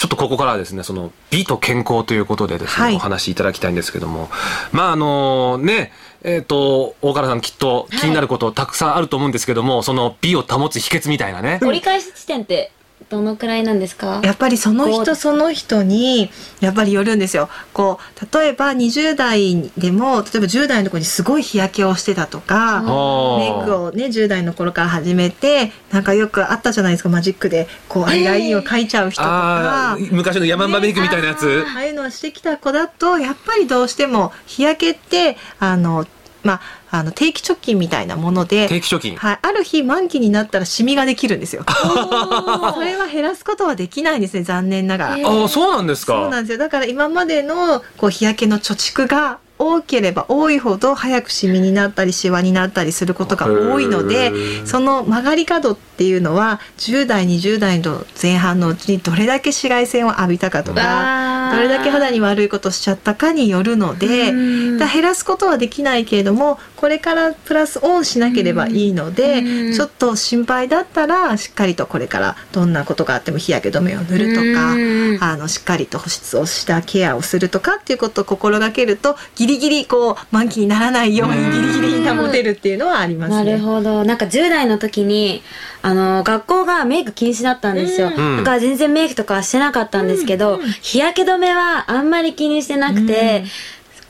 [0.00, 2.96] ちょっとここからはですね、その美と健康ということでですね、はい。
[2.96, 4.30] お話しいただきたいんですけども、
[4.72, 11.60] まああのね、えっ、と、大原さんきっと気になることたくさんあると思うんですけども、その美を保つ秘訣みたいなね。
[11.60, 12.72] 折り返し地点って
[13.10, 14.20] どのくらいなんですか？
[14.22, 17.48] やっぱりその人その人にやっぱりよるんですよ。
[17.72, 22.80] こう例えば20代でも例えば10代の子にすごい日焼けをしてたとか。
[22.82, 23.80] メイクを。
[23.80, 31.64] をね10代の頃から始めてなんかよくあったじゃないですかマジックでこうアイラインを描いちゃう人とかああ、昔のヤマンバメイクみたいなやつ。
[31.74, 36.06] ああいうのをしてきた子だとやっぱりどうしても日焼けってあの
[36.42, 36.60] まあ、
[36.92, 39.16] あの定期貯金みたいなもので定期貯金。
[39.16, 41.64] はい、ある日満期になったらシミができるんですよ。
[42.74, 45.16] それは減らすことはできないんですね残念ながら。
[45.18, 46.14] えーああそうなんですか。
[46.14, 46.58] そうなんですよ。
[46.58, 54.66] だから今までのこう日焼けの貯蓄が多ければ多いほど早くシミになったりシワになったりすることが多いのへでー。
[54.66, 74.72] その曲がり角っていうのは10代20代の前半のうちにどれだけ紫外線を浴びたかとかどれだけ肌に悪いことしちゃったかによるので減らすことはできないけれどもこれからプラスオンしなければいいのでうんちょっと心配だったらしっかりとこれからどんなことがあっても日焼け止めを塗るとか。
[74.74, 83.52] うんあのしっかりと保湿をしたケアをするとかっていうことを心がけるとギリギリこう満期にならないようにギリギリに保てるっていうのはありますなね。
[83.54, 85.42] るほどなんか10代の時に
[85.82, 88.36] あの学校がメイク禁止だったんですよ、うん。
[88.38, 93.44] だから全然メイクとかはしてなかったんですけど、日焼け止めはあんまり気にしてなくて、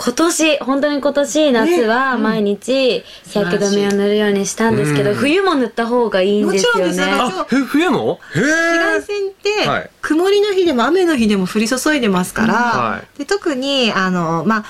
[0.03, 5.17] 今年本当に今年夏は毎日日焼け止めを塗るようにしたんですけど、うん。
[5.17, 6.87] 冬も塗った方がいいんですよね。
[6.87, 7.65] もちろんです。
[7.67, 8.19] 冬も？
[8.35, 9.31] へ紫外え線っ
[9.63, 9.91] て、はい。
[10.01, 14.65] 曇りの日でも雨の日でも降り注いでますから、はで特にあのまあ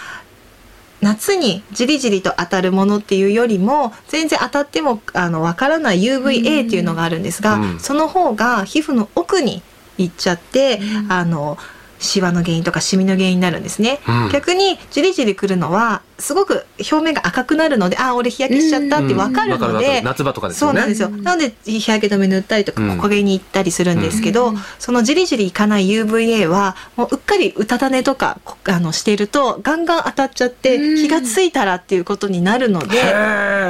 [1.00, 7.80] 夏にじりじりと当たるものっていうよりも全然当たってもあのわからない UVA っていうのがあるんですが、うん。
[7.80, 9.62] その方が皮膚の奥に
[9.98, 11.58] 行っちゃって、あの
[12.00, 14.30] シワの原因とかシミの原因になるんですね、うん。
[14.32, 20.80] 逆にじりじりくるのはすごく表面が赤くなるのであ俺日焼けしちゃったってわかるので、夏場とかですよね。
[20.80, 21.08] そうなんですよ。
[21.10, 22.98] なので日焼け止め塗ったりとかうん。
[22.98, 30.96] 木陰に行ったりするんですけど、そのじりじりいかない UVA はもううっかりうたた寝とかこあのしているとガンガン当たっちゃってうん。
[30.96, 32.98] 気がついたらっていうことになるので、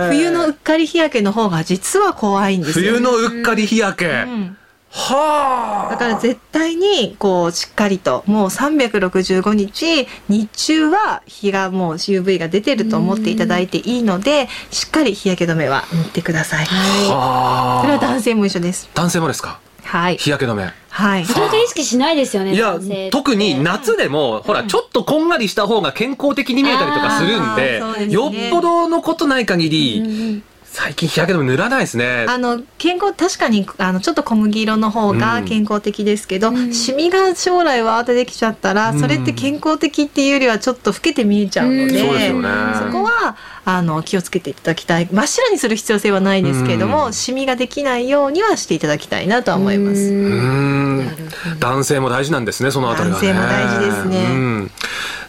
[0.09, 2.93] 冬のうっかり日焼けの方が実は怖いんですよ。
[2.93, 4.57] 冬のうっかり日焼け、うん
[4.93, 16.67] はあだから絶対にこうしっかりともう365日日中は日がもう UV が出てると思っていただいていいのでしっかり日焼け止めは塗ってください。
[16.67, 18.91] はあそれは男性も一緒です。
[18.95, 20.17] 男性もですかはい。
[20.17, 21.23] 日焼け止めはい。
[21.23, 22.79] なかなか意識しないですよねいや
[23.11, 32.27] 特に夏でもほらちょっとこんがりした方が健康的に見えたりとかするんでよっぽどのことない限り、最近日焼け止め塗らないですね。
[32.29, 36.73] あの健康確かにあのちょっと小麦色の方が健康的ですけど、うん。
[36.73, 39.01] シミが将来は出てきちゃったら、うん。
[39.01, 42.49] それって健康的っていうよりはちょっと老けて見えちゃうので、うんそうですよね。
[42.79, 45.09] そこはあの気をつけていただきたい。
[45.11, 47.13] 真っ白にする必要性はないですけれども、うん。
[47.13, 50.09] シミができないようにはしていただきたいなとは思います。
[51.59, 53.33] 男性も大事なんですねそのあたりはね。
[53.33, 54.25] 男性も大事ですね。
[54.31, 54.71] うん、ね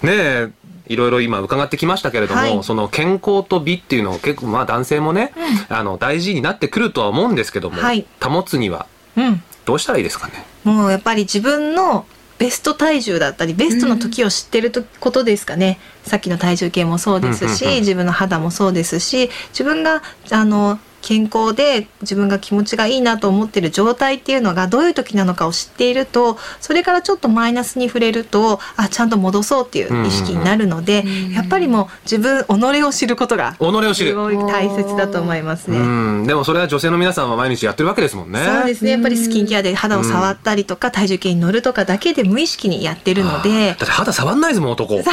[0.03, 0.49] え
[0.91, 2.63] いろいろ今伺ってきましたけれども、はい。
[2.63, 5.33] その健康と美っていうのを結構まあ男性もね、
[5.69, 8.05] あの大事になってくるとは思うんですけども、はい。
[8.21, 9.43] 保つにはうん。
[9.65, 10.45] どうしたらいいですかね？
[10.63, 12.05] もうやっぱり自分の
[12.37, 17.79] ベスト体重だったりベストの時を知ってるとことですかね、さっきの体重計もそうですし、うんうんうん。
[17.81, 20.01] 自分の肌もそうですし自分が
[20.31, 34.11] あの健康で自分が気持ちがいいなと思ってる状態っていうのがどういう時なのかを知っているとそれからちょっとマイナスに触れるとあちゃんと戻そうっていう意識になるので、うんやっぱりもう自分己を知ることが己を知る。
[34.11, 35.77] すごい大切だと思いますね。
[35.77, 35.81] う
[36.23, 36.27] ん。
[36.27, 38.43] でもそれは女性の皆さんは毎日やってるわけですもんね。
[38.45, 38.91] そうですね。
[38.91, 44.95] やっぱりスキンケアで肌を触ったりとか、体重計に乗るとかだけで無意識にやってるのでだって肌触んないですもん男。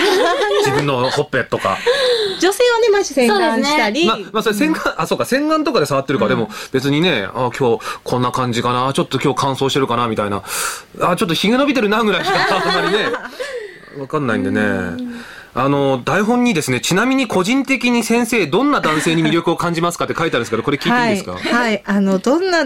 [0.65, 1.79] 自分のほっぺとか。
[2.41, 6.29] 女性はねまじ洗顔したり、まあ、まあ、それ洗顔、あ、そうか、洗顔とかで触ってるか。
[6.29, 10.43] でも別にね、あ、今日こんな感じかな、ちょっと今日乾燥してるかな、みたいな。
[11.01, 13.13] あ、ちょっと髭伸びてるな、ぐらいしかあんまりね、
[13.99, 15.19] わかんないんでね。
[15.55, 22.65] あの、台本にですね、ちなみに個人的に先生、どんな男性に魅力を感じますかって書いてあるんですけど、これ聞いていいですか、はい、はい、あのどんな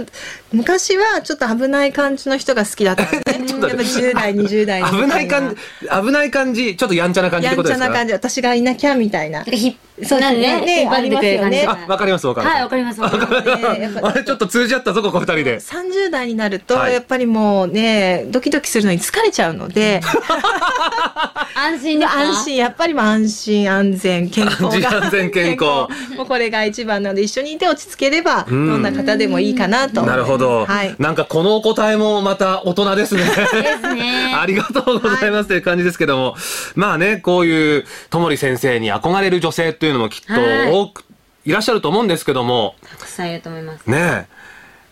[0.53, 3.23] 昔はちょっと危ない感じの人が好きだったね。
[3.47, 7.89] ちょっとやっぱ10代20代の危ない感じ、危ない感じ、ちょっとやんちゃな感じっやんちゃてことですか？
[7.89, 8.13] な感じ。
[8.13, 9.39] 私がいなきゃみたいな。
[9.41, 10.61] なんかひそうなんでね？
[10.61, 11.57] ね引っ張ってくれる感じ。
[11.59, 11.67] ね。
[11.89, 12.55] わかります、わかります。
[12.55, 13.29] はいわかりますわかりま
[13.73, 13.79] す。
[13.79, 15.59] ねやっぱあれ、ちょっと通じ合ったぞ、ここ二人で。
[15.59, 16.93] 30代になると、はい。
[16.93, 20.01] やっぱりもうねドキドキするのに疲れちゃうので。
[21.55, 22.57] 安心で安心。
[22.57, 24.69] やっぱりもう安心安全健康が。
[24.69, 25.63] 安心安全健康。
[26.17, 28.79] もうこれが一番なので一緒にいて落ち着ければどん。
[28.81, 30.03] んな方でもいいかなと。
[30.03, 30.95] なるほど、はい。
[30.99, 33.23] なんかこのお答えもまた大人ですね。
[33.25, 33.31] で
[33.77, 34.35] すね。
[34.39, 36.37] ありがとうございますという感じですけども、
[36.75, 40.71] まあね、こういうともり先生に憧れる女性っていうのもきっとはい。
[40.71, 41.05] 多く
[41.45, 43.87] いらっしゃると思うんですけども、たくさんいると思います。
[43.91, 44.27] ねえ、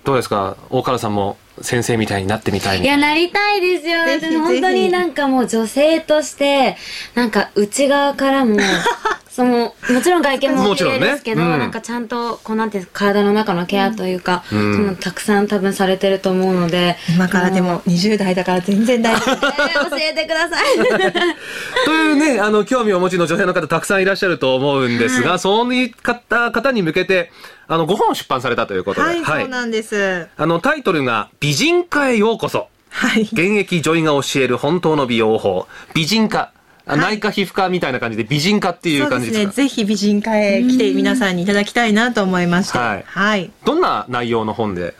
[0.04, 0.56] どうですか？
[0.70, 4.04] 大原さんも先生みたいになってみたいみいや、なりたいですよ。
[4.04, 4.36] ぜひぜひ。
[4.36, 6.76] 本当になんかもう女性として、
[7.14, 8.56] なんか内側からも、
[9.40, 19.46] そそのもちろん外見も綺もちろんね麗ですけど、うんなんかちゃんとこうなんていう体の中のケアというか、うんそのたくさん多分されてると思うので今からでも20代だから全然大丈夫。
[19.46, 20.76] えー教えてください
[21.84, 25.90] というね、あの、興味をお持ちの女性の方たくさんいらっしゃると思うんですが、そういっ
[26.28, 27.32] た方に向けて、
[27.66, 30.28] あの、5本出版されたということで、はい、そうなんです。
[30.36, 32.68] あの、タイトルが、美人化へようこそ。
[32.90, 33.22] はい。
[33.22, 35.66] 現役女医が教える本当の美容法。
[35.94, 36.52] 美人化。
[36.92, 39.08] あ内科皮膚科みたいな感じで美人化っていう。
[39.08, 39.52] 感じですか？
[39.52, 42.78] ぜひ美人科へ来て皆さんにいただきたいなと思いまして。
[42.78, 43.50] はいはい。
[43.64, 44.94] どんな内容の本で？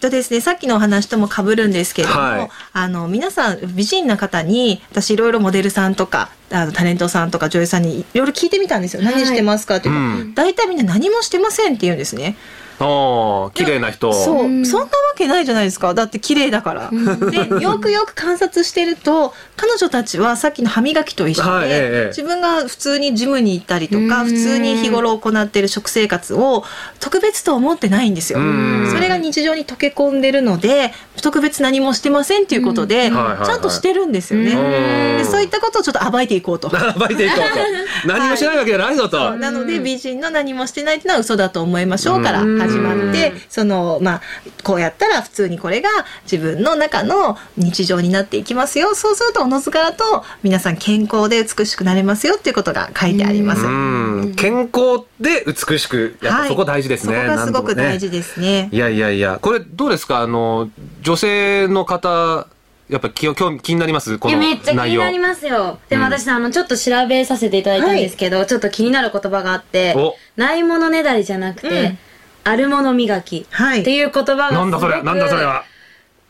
[0.00, 9.02] とですね、さっきのお話とも被るんですけれども、はいあの皆さん美人な方に私いろいろモデルさんとかあのタレントさんとか女優さんにいろいろ聞いてみたんですよ。
[9.02, 12.36] 何してますかっていうのうん大体みんな何もしてませんって言うんですね。
[12.80, 14.12] おー綺麗な人。
[14.12, 15.94] そう、うんそんなわけないじゃないですか。
[15.94, 16.90] だって綺麗だから。
[17.30, 26.64] で、よくよく観察してると、彼女たちはさっきの歯磨きと一緒で、はいええ自分が普通にジムに行ったりとか、うん普通に日頃行っている食生活を
[27.00, 28.40] 特別と思ってないんですよ。
[28.40, 34.52] うんそれが日常に溶け込んでるので、特別何もしてませんっていうことで、うんはいはいはいちゃんとしてるんですよね。
[34.52, 36.68] うんでそういったことをちょっと暴いていこうと。
[36.68, 38.08] 暴いていこうと。
[38.08, 39.16] 何もしないわけじゃないぞと。
[39.16, 43.40] そうなので美人の何もしてないっていうのは嘘だと思いましょうから始まってうん。
[43.48, 44.22] そのまあ
[44.62, 45.88] こうやったら普通にこれが
[46.30, 48.94] 自分の中の日常になっていきますよ。
[48.94, 53.64] そうするとおのずからと皆さん健康で美しくなれますよっていうことが書いてあります。
[53.64, 54.34] うん。
[54.36, 57.14] 健康で美しく、やっぱそこ大事ですね。
[57.14, 58.68] そこがすごく大で事ですね。
[58.72, 60.20] いやいやいや、これどうですか？
[60.20, 60.70] あの、
[61.02, 62.46] 女性の方、
[62.88, 64.18] やっぱ気を興味気になります？
[64.18, 64.90] このいやめっちゃ気。
[64.90, 65.78] になりますよ。
[65.88, 70.14] でも私、あのちょっと調べさせていただいたんですけど、ちょっと気になる言葉があってお。
[70.36, 71.98] ないものねだりじゃなくて、うん
[72.44, 73.80] あるもの磨きはい。
[73.80, 75.64] っていう言葉がなんだそれすごくなんだそれは。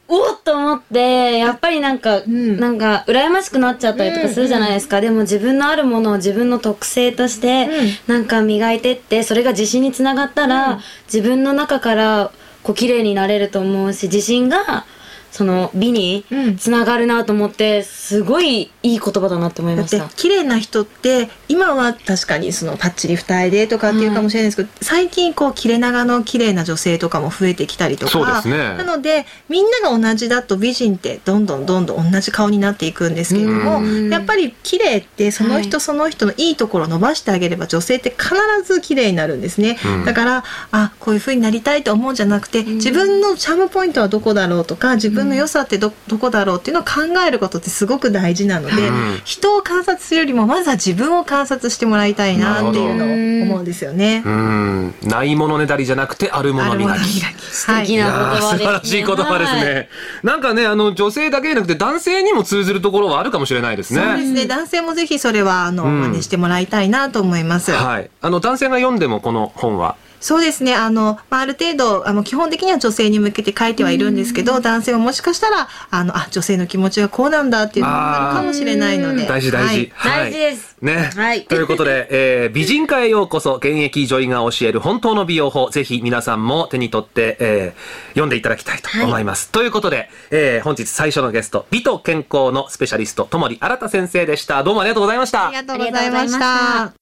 [0.06, 2.60] おっと思ってやっぱりなんか、ん。
[2.60, 7.68] なんか羨ましくなっちゃったりとかするじゃないですか、でも自分のあるものを自分の特性として
[8.06, 12.30] なんか磨いてってそれが自信につながったら、自分の中から
[12.62, 14.84] こう綺麗になれると思うし自信が
[15.34, 16.56] その美にうん。
[16.56, 20.08] つながるなと思ってすごいいい言葉だなって思いました。
[20.10, 28.42] 綺麗な人って今は確かにそのパッチリ二重でとかっていうかもしれないですけど、最近こう切れ長の綺麗な女性とかも増えてきたりとか。
[28.44, 28.56] ね。
[28.76, 34.10] なのでみんなが同じだと美人ってどんどんどんどん同じ顔になっていくんですけれどもうん。
[34.10, 35.80] やっぱり綺麗ってその人はい。
[35.80, 40.04] その人のいいところを伸ばしてあげれば女性って必ず綺麗になるんですね、うん。
[40.04, 54.22] だからあこういう風になりたいと思うんじゃなくて自分のチャームポイントはどこだろうとか自分の良さってどどこだろうっていうのを考えることってすごく大事なので、うん人を観察するよりもまずは自分を観察してもらいたいなっていうのを思うんですよね。
[54.24, 54.94] うん。
[55.02, 57.20] ないものねだりじゃなくて、あるもの磨き。
[57.54, 59.74] 素敵な言葉ですね素晴らしい言葉ですね。
[59.74, 59.88] はい
[60.22, 64.00] なんかね、あの、女性だけじゃなくて男性にも通ずるところはあるかもしれないですね。
[64.00, 64.46] そうですね。
[64.46, 67.72] 男性もぜひそれはあの、うん真似してもらいたいなと思います。
[67.72, 68.10] はい。
[68.20, 69.96] あの、男性が読んでもこの本は。
[70.24, 70.74] そうですね。
[70.74, 79.26] あの、まあ、ある程度、あの、基本的には女性に向けて書いてはいるんですけど、男性はもしかしたら、あの、あ、女性の気持ちはこうなんだっていうのがあるかもしれないので。
[79.26, 79.92] 大事大事。
[79.94, 81.10] はい大事ですね。
[81.14, 89.50] はい ということで、えー美人化へようこそ、現役女医が教える本当の美容法、ぜひ皆さんも手に取って、えー読んでいただきたいと思います。
[89.50, 94.62] ということで、えー本日最初のゲスト、美と健康のスペシャリスト、ともり新先生でした。
[94.62, 95.48] どうもありがとうございました。
[95.48, 96.92] ありがとうございました。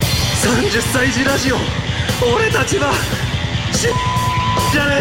[0.42, 1.91] 30歳児ラジオ
[2.34, 2.92] 俺たちは
[3.72, 3.88] し
[4.72, 4.96] じゃね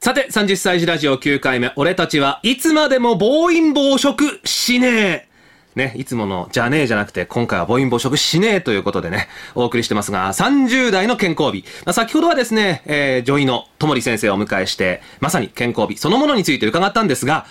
[0.00, 5.36] さて30歳児ラジオ9回目俺たちはいつまでも暴飲暴食しねえ
[5.76, 11.64] ね、いつものじゃねえじゃなくて、今回は暴飲暴食しねえということでね、お送りしてますが、30代の健康日。
[11.84, 17.44] まあ、先ほどはですね、えー、女医のともり先生をお迎えして、まさに健康日そのものについて伺ったんですが、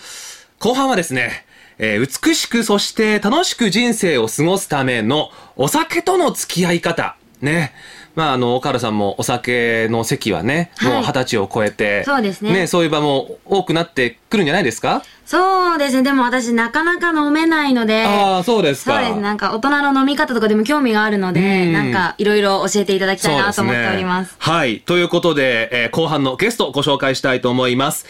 [0.58, 1.46] 後半はですね、
[1.78, 7.16] えー美しくそして楽しく人生を過ごすためのお酒との付き合い方。
[7.42, 7.74] ね。
[8.16, 15.04] まあ、あの、岡原さんもお酒の席はね、はいもう二十歳を超えて、そうですねそういう場も多くなってくるんじゃないですか？
[15.26, 19.00] そうですねでも私なかなか飲めないのでああ、そうですか。
[19.00, 19.20] そうです。
[19.20, 24.34] なんか大人の飲み方とかでも興味があるのうんで、なんかいろいろ教えていただきたいなと思っております。
[24.40, 24.80] はい。
[24.80, 28.06] ということで、えー後半のゲストをご紹介したいと思います。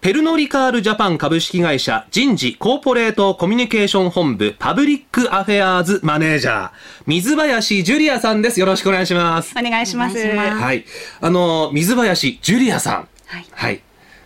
[0.00, 6.70] ペルノリカールジャパン株式会社人事コーポレートコミュニケーション本部パブリックアフェアーズマネージャー、
[7.06, 8.60] 水林ジュリアさんです。
[8.60, 9.52] よろしくお願いします。
[9.58, 10.16] お願いします。
[10.18, 10.84] はい。
[11.20, 13.08] あの、水林ジュリアさん。
[13.26, 13.46] はい。
[13.50, 13.80] はい。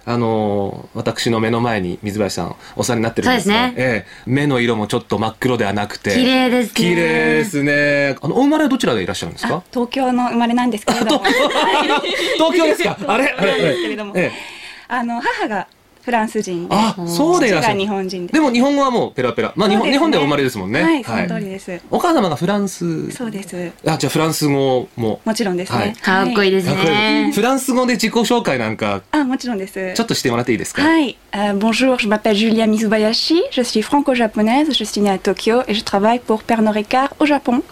[0.06, 4.30] あの私の目の前に水林さんお世話になってるんですがそうですええ。
[4.30, 6.10] 目の色もちょっと真っ黒ではなくて。
[6.10, 6.72] 綺麗ですね。
[6.74, 8.16] 綺麗ですね。
[8.20, 9.56] あのお生まれはどちらでいらっしゃるんですか？
[9.56, 12.64] あ東京の生まれなんですけれども、東京。
[12.66, 12.98] ですか？
[13.06, 13.28] あれ？
[13.38, 13.50] あれ？
[13.52, 14.12] なんですけれども。
[14.16, 14.59] ええ
[14.92, 15.68] あの母が
[16.02, 17.74] フランス人であ、そうでいらっしゃる。
[17.74, 19.52] 父が日本人ででも日本語はもうペラペラ。
[19.54, 20.82] まあ日本、ね日本でお生まれですもんね。
[20.82, 23.10] はいその通りですお母様がフランス。
[23.12, 25.20] そうですあ、じゃあフランス語も。
[25.24, 27.32] もちろんですね、はいかっこいいですね。
[27.34, 30.82] フランス語で自己紹介なんか、あもちろんですちょっとしてもらっていいですか？
[30.82, 35.84] はい、euh, bonjour, je m'appelle Julia Mizubayashi, je suis franco-japonaise, je suis née à Tokyo et je
[35.84, 37.62] travaille pour Pernod Ricard au Japon.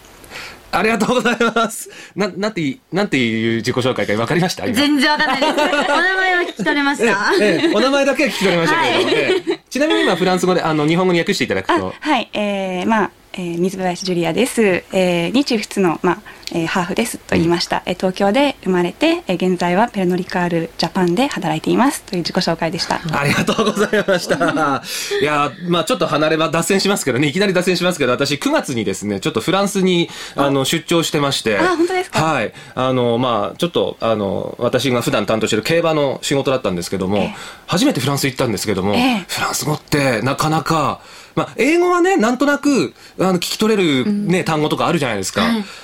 [0.71, 1.89] ありがとうございます。
[2.15, 4.65] な、なんていい、なんていう自己紹介かわかりました？
[4.65, 5.53] 今全然わかんないです。
[5.53, 7.33] お名前は聞き取れました。
[7.41, 14.61] ええ、お名前だけは聞き取れましたけれども、ええちなみに今フランス語で、あの、日本語に訳していただくあと、はい、えー、まあ、えー、水林ジュリアです。
[14.91, 16.21] えー、日仏の、まあ、
[16.51, 17.83] えー、ハーフですと言いました。
[17.85, 22.99] えー東京で生まれて、えー、現在はペルノリカールジャパンで働いていますという自己紹介でした。
[23.17, 24.83] ありがとうございました。
[25.21, 31.57] いや、まあちょっと離れば脱線しますけどね、いきなり脱線しますけど、私9月にですね、ちょっとフランスにあの出張してまして。
[31.57, 32.21] あ本当ですか？
[32.21, 32.51] はい。
[32.75, 37.35] あの、まあちょっと、あの、私が普段担当してる競馬の仕事だったんですけども、ええ
[37.67, 40.99] 初めてフランス行ったんですけども、ええフランス語ってなかなか、
[41.39, 45.41] まあ英語はね、なんとなく、あの、聞き取れるね、単語とかあるじゃないですか。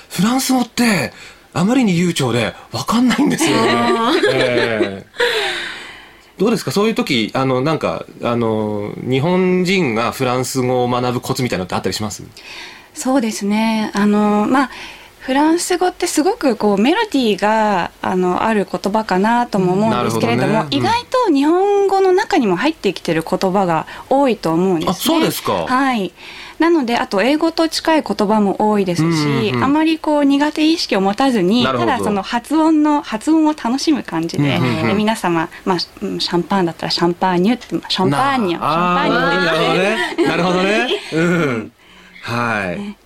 [0.09, 1.13] フランス語って、
[1.53, 3.73] あまりに悠長でわかんないんですよね。
[4.33, 5.05] ええ
[6.37, 6.71] どうですか？
[6.71, 12.23] そういう時、あの、なんか、あの、日本人がフランス語を学ぶコツみたいなのってあったりします？
[12.93, 13.89] そうですね。
[13.93, 14.69] あの、まあ、
[15.25, 24.91] フランス語ってすごくこうメロディーがあのある言葉かなとも思うんですけれども、どねうん意外と日本語の中にも入ってきてる言葉が多いと思うんですね。
[24.91, 26.13] あそうですかはい。
[26.59, 29.09] なのであと英語と近い言葉も多いですし、うん
[29.47, 40.67] うんうんあまりこう苦手意識を持たずにただその発音の発音を楽しむ感じで、うんうんうんえ皆様、まあ、うんシャンパンだったら champagne って champagne champagne ってなるほどね。
[40.67, 41.01] なるほどね。
[41.13, 41.71] うん。
[42.21, 43.04] はい。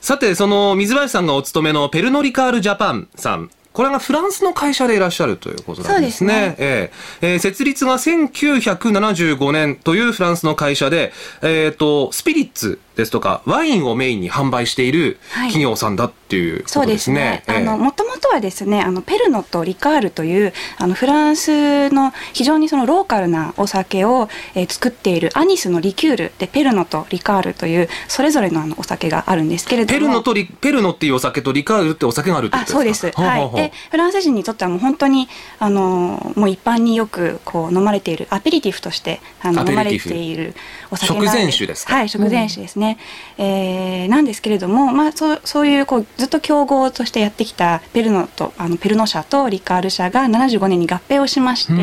[0.00, 3.50] さて、その水林さんがお勤めのペルノリカールジャパンさん。
[3.72, 6.30] これがフランスの会社でいらっしゃるということなんですね。
[6.32, 6.90] すねえ
[7.22, 15.48] ええー設立が1975年というフランスの会社で、えっ、と、スピリッツですとか、ワインをメインに販売しているはい。
[15.48, 17.44] 企業さんだっていうことでそうですすね。
[17.46, 17.54] ね。。
[17.56, 17.78] あのええ。
[17.78, 29.98] もともとはですね、あのペルノとリカールというあのフランスの非常にそのローカルなお酒を、えー作っているアニスのリキュールでペルノとリカールというそれぞれのあのお酒があるんですけれども。
[30.00, 33.12] ペルノとリ、ペルノっていうお酒とリカールってお酒があるってことあですか？
[33.12, 35.28] そうです、はい、でフランス人にとってはもう本当に
[35.58, 40.54] あのもう一般によくこう飲まれているアペリティフとしてあの飲まれている
[40.90, 41.94] お酒なんで食前酒ですか？
[41.94, 42.87] はい食前酒ですね、
[43.36, 51.78] えーなんですけれども、まあ、そうそういうこうずっと競合としてやってきたペルノとあのペルノ社とリカール社が75年に合併をしまして、うん。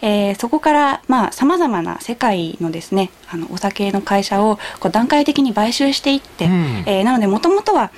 [0.00, 6.52] えーそこからさまざ、まな世界のですねあのお酒の会社をこう段階的に買収していって、うん。
[6.86, 7.90] えーなのでもともとは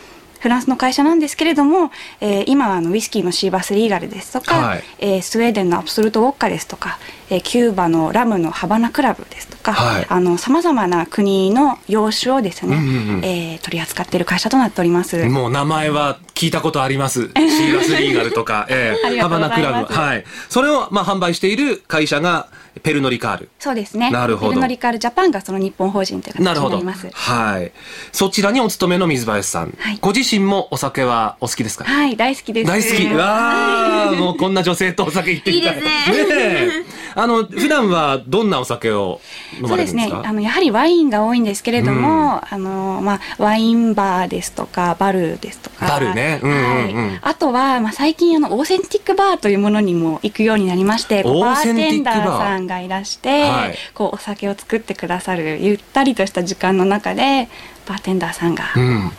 [0.45, 1.91] フランスの会社なんですけれども、
[2.21, 6.99] えー今はあのウイスキーのシーバスリーガルですとか、はいえースウェーデンのアブソルトウォッカですとか、
[7.31, 15.25] えーキューバのラムのハバナクラブですとか、はいあの様々な国の洋酒をですね、うんうんうんえー取り扱っている会社となっております。
[15.25, 17.23] もう名前は聞いたことあります。
[17.23, 20.09] シーバスリーガルとか、え ありがとうございますハバナクラブ。
[20.09, 20.25] はい。
[20.51, 22.49] それを、まあ、販売している会社が、
[22.83, 23.49] ペルノリカール。
[23.59, 24.11] そうですね。
[24.11, 26.79] なるほどペルノリカールジャパンがその日本法人というなるほど。
[26.79, 27.09] 形になります。
[27.13, 27.73] はい。
[28.13, 29.75] そちらにお勤めの水林さん。
[29.79, 31.85] はいご自身もお酒はお好きですか？
[31.85, 32.69] はい、大好きです。
[32.69, 33.07] 大好き。
[33.15, 35.75] わあ、もうこんな女性とお酒行ってみたい。
[35.77, 39.21] いいですねえあの、普段はどんなお酒を
[39.61, 40.11] 飲そうですね。
[40.13, 45.87] あのやはりワインが多いんですけれども、あのまあ、ワインバーですとかバルですとか。
[45.87, 46.41] バルね。
[46.43, 47.09] うんうんうん。
[47.09, 53.75] はい、あとは、まあ、最近あのオーセンティックバーというものにも行くようになりましてバーテンダーさんがいらして、はい。
[53.95, 57.49] こうお酒を作ってくださるゆったりとした時間の中で
[57.87, 59.13] バーテンダーさんがうん。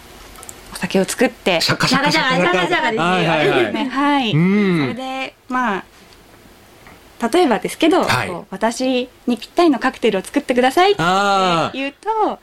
[0.73, 3.01] お酒を作って、シャカシャカシャカシャカシャカですよ。
[3.01, 3.73] はいはいはい。
[3.73, 4.81] ねはい、うん。
[4.81, 5.83] それでまあ
[7.29, 8.31] 例えばですけど、はい。
[8.49, 11.71] 私にぴったりのカクテルを作ってくださいってああ。
[11.73, 12.39] 言うと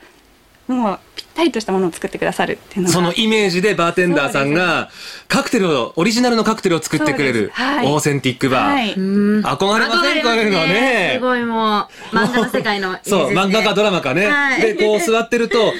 [0.67, 4.89] もうぴったりとしたものを作ってくださるっていうのがそのイメージでバーテンダーさんが
[5.27, 7.61] カクテルをオリジナルのカクテルを作ってくれるす。
[7.61, 7.87] はい。
[7.87, 9.01] オーセンティックバー、はい、う
[9.41, 9.45] ん。
[9.45, 11.11] 憧れませんこういうのはね。
[11.15, 14.61] すごいもう、漫画の世界のそう漫画かドラマかね、はい。
[14.61, 15.73] でこう座ってると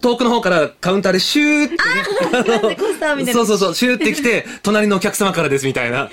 [0.00, 1.68] 遠くの方からカウンターでシューっ
[3.26, 6.08] てそうそうそうシューって来て 隣のお客様からですみたいな。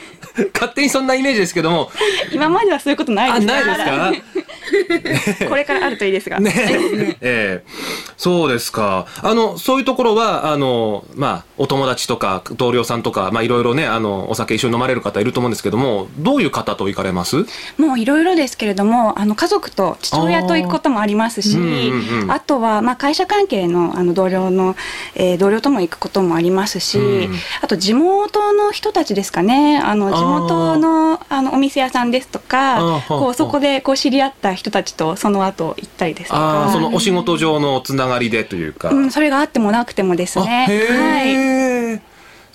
[0.53, 1.89] 勝手にそんなイメージですけども。
[2.33, 3.51] 今まではそういうことないです。
[3.53, 3.71] あないで
[5.33, 5.47] すか？
[5.49, 7.17] これからあるといいですが、ね。
[7.21, 7.71] ええ。
[8.17, 9.05] そうですか。
[9.21, 17.45] あの、そういうところは、あの、まあ、お友達とか、同僚さんとか、まあ、いろいろね、あの、お酒一緒に飲まれる方いると思うんですけども、どういう方と行かれます？
[17.77, 22.31] もういろいろですけれどもあの家族と父親と行くこともありますしあーうんうんうん。
[22.31, 24.75] あとは、まあ、会社関係のあの同僚の、
[25.15, 38.89] えー同僚とも行くこともありますし、うんあと地元の人たちですかねあの地元のあのお店屋さんですとかこうそこでこう知り合った人たちとその後行ったりですとかそのお仕事上のつながりでというか。
[38.89, 40.67] うん、それがあってもなくてもですあね。
[40.69, 41.29] へはい
[41.95, 42.01] え、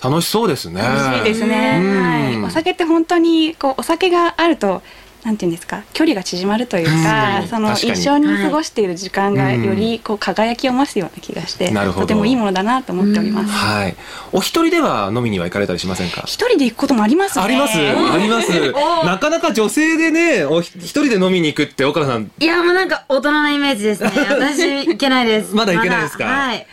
[0.03, 0.81] 楽しそうですね。
[0.81, 1.79] 楽しいですね。
[1.81, 2.43] うんはい。
[2.43, 4.81] お酒って本当にこうお酒があると。
[5.23, 13.51] なんていうんですか距離が縮まるというか、うんその一緒に過ごしている時間がはいよりこう輝きを増すような気がして、なるほどとてもいいものだなと思っております。
[13.51, 13.95] はい。
[14.31, 16.23] お一人では飲みには行かれたりしませんか？
[16.25, 17.43] 一人で行くこともありますね。
[17.45, 18.49] ありますあります。
[19.05, 24.09] なかなか女性でね、お一人で飲みに行くって、岡田さん、いや、もうなんか大人なイメージですね。
[24.29, 25.53] 私、いけないです。
[25.55, 26.25] まだいけないですか？
[26.25, 26.65] はい。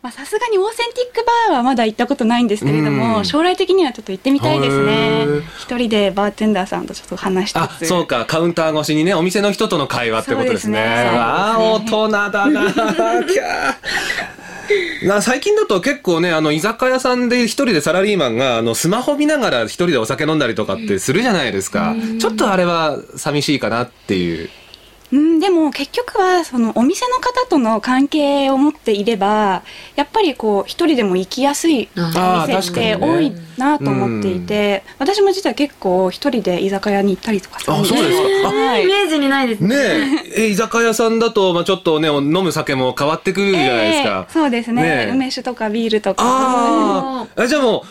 [0.00, 5.42] まあさすがにオーセンティックバーはまだ行ったことないんですけれども、うん将来的にはちょっと行ってみたいですへねー。
[5.58, 7.86] 一人でバーテンダーさんとちょっと話しあつ、つ。
[7.86, 10.78] そうか、カウンター越しにね、お店の人との会話ってことですね。
[10.80, 12.50] ですねああ、大人だな。
[15.02, 21.96] な最近だと結構ね、あの、居酒屋さんで一人でサラリーマンが、あの、スマホ見ながら一人でお酒飲んだりとかってするじゃないですか。
[22.20, 24.50] ちょっとあれは寂しいかなっていう。
[25.12, 29.62] うん、でも結局はそのお店の方との関係を持っていれば
[29.96, 38.48] やっぱりこう一人でも行きやすいあー店って多いなと思っていて、私も実は結構一人で居酒屋に行ったりとかするんあそうですか。
[38.48, 38.84] あはい。
[38.84, 39.76] イメージにないですね。
[40.36, 44.26] え、え居酒屋さんだと、まあちょっとね、飲む酒も変わってくるじゃないですか。
[44.28, 44.82] ええそうですね。
[44.82, 45.10] ねえ。
[45.10, 46.22] 梅酒とかビールとか。
[46.24, 47.82] ああ、じゃあもう、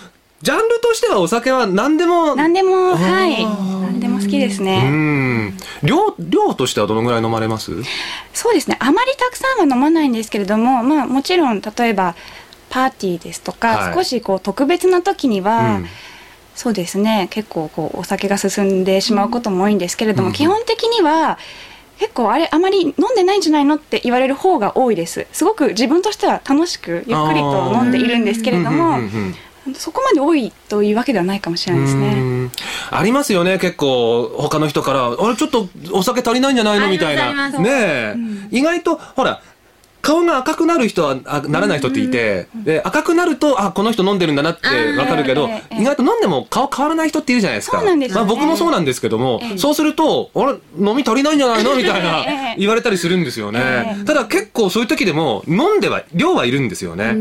[0.47, 2.33] ジャンルとしてはお酒は何でも。
[2.33, 3.43] 何でもはい。
[3.43, 5.57] 何でも好きですうね、ん。
[5.83, 7.73] 量、量としてはどのぐらい飲まれます？
[8.33, 8.77] そうですね。
[8.79, 12.15] あまりたくさんは飲まないんですけれどもまあもちろん例えば
[12.69, 13.93] パーティーですとか、はい。
[13.93, 15.85] 少しこう特別な時には、うん。
[16.55, 17.27] そうですね。
[17.29, 20.33] 結構こうお酒が進んでしまうことも多いんですけれども、うん。
[20.33, 21.39] 基本的には
[21.99, 25.27] 結構あれあまり飲んでないんじゃないのって言われる方が多いです。
[25.33, 29.35] すごく自分としては楽しくゆっくりと飲んでいるんですけれども、うんうんうんうん
[29.75, 32.13] そこまで多いというわけではないかもしれないですうね。
[32.45, 32.51] ん。
[32.91, 34.31] ありますよね結構。
[34.37, 37.49] 他の人から「あれちょっとお酒足りないんじゃないの?」みたいな。
[37.49, 38.15] ねえ、
[38.51, 39.41] 意外とほら
[39.99, 47.81] 顔が赤くなる人はあならない人っていて、で赤くなるとあこの人飲んでるんだなってわかるけど、ええええ意外と飲んでも顔変わらない人っているじゃないですか。
[47.83, 48.07] ね。
[48.09, 51.75] まあ、僕もそうなんですけども、ええそうすると「あれ飲み足りないんじゃないの?
[51.77, 57.13] 」みたいなええ言われたりするんですよね、ええただ結構そういう時でも飲んでは量はいるんですよね、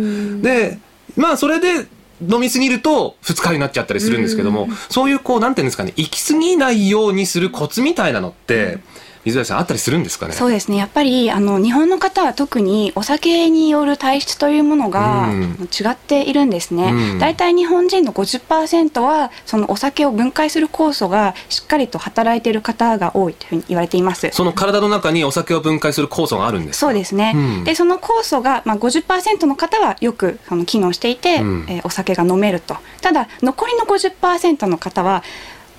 [0.43, 0.79] で
[1.17, 1.87] まあそれで
[2.21, 8.79] 飲みすぎると二日になっちゃったりするんですけども、そういうこうなんていうんですかね行き過ぎないようにするコツみたいなのって、
[9.27, 10.35] 水谷さんあったりするんですかね？
[10.35, 10.77] そうですね。
[10.77, 15.69] やっぱりあの日本の方は特にお酒による体質というものが、うん。
[15.69, 17.19] 違っているんですね、うん。
[17.19, 24.31] だいたい日本人の50%はそのお酒を分解する酵素がしっかりと働いている方が多いというふうに言われています。
[24.33, 26.87] その体の中にお酒を分解する酵素があるんですか？
[26.87, 27.65] そうですね、うん。
[27.65, 31.67] でその酵素が、まあ、50%の方はよくその機能していて、うん。
[31.69, 32.77] えーお酒が飲めると。
[33.01, 35.25] ただ残りの50%の方は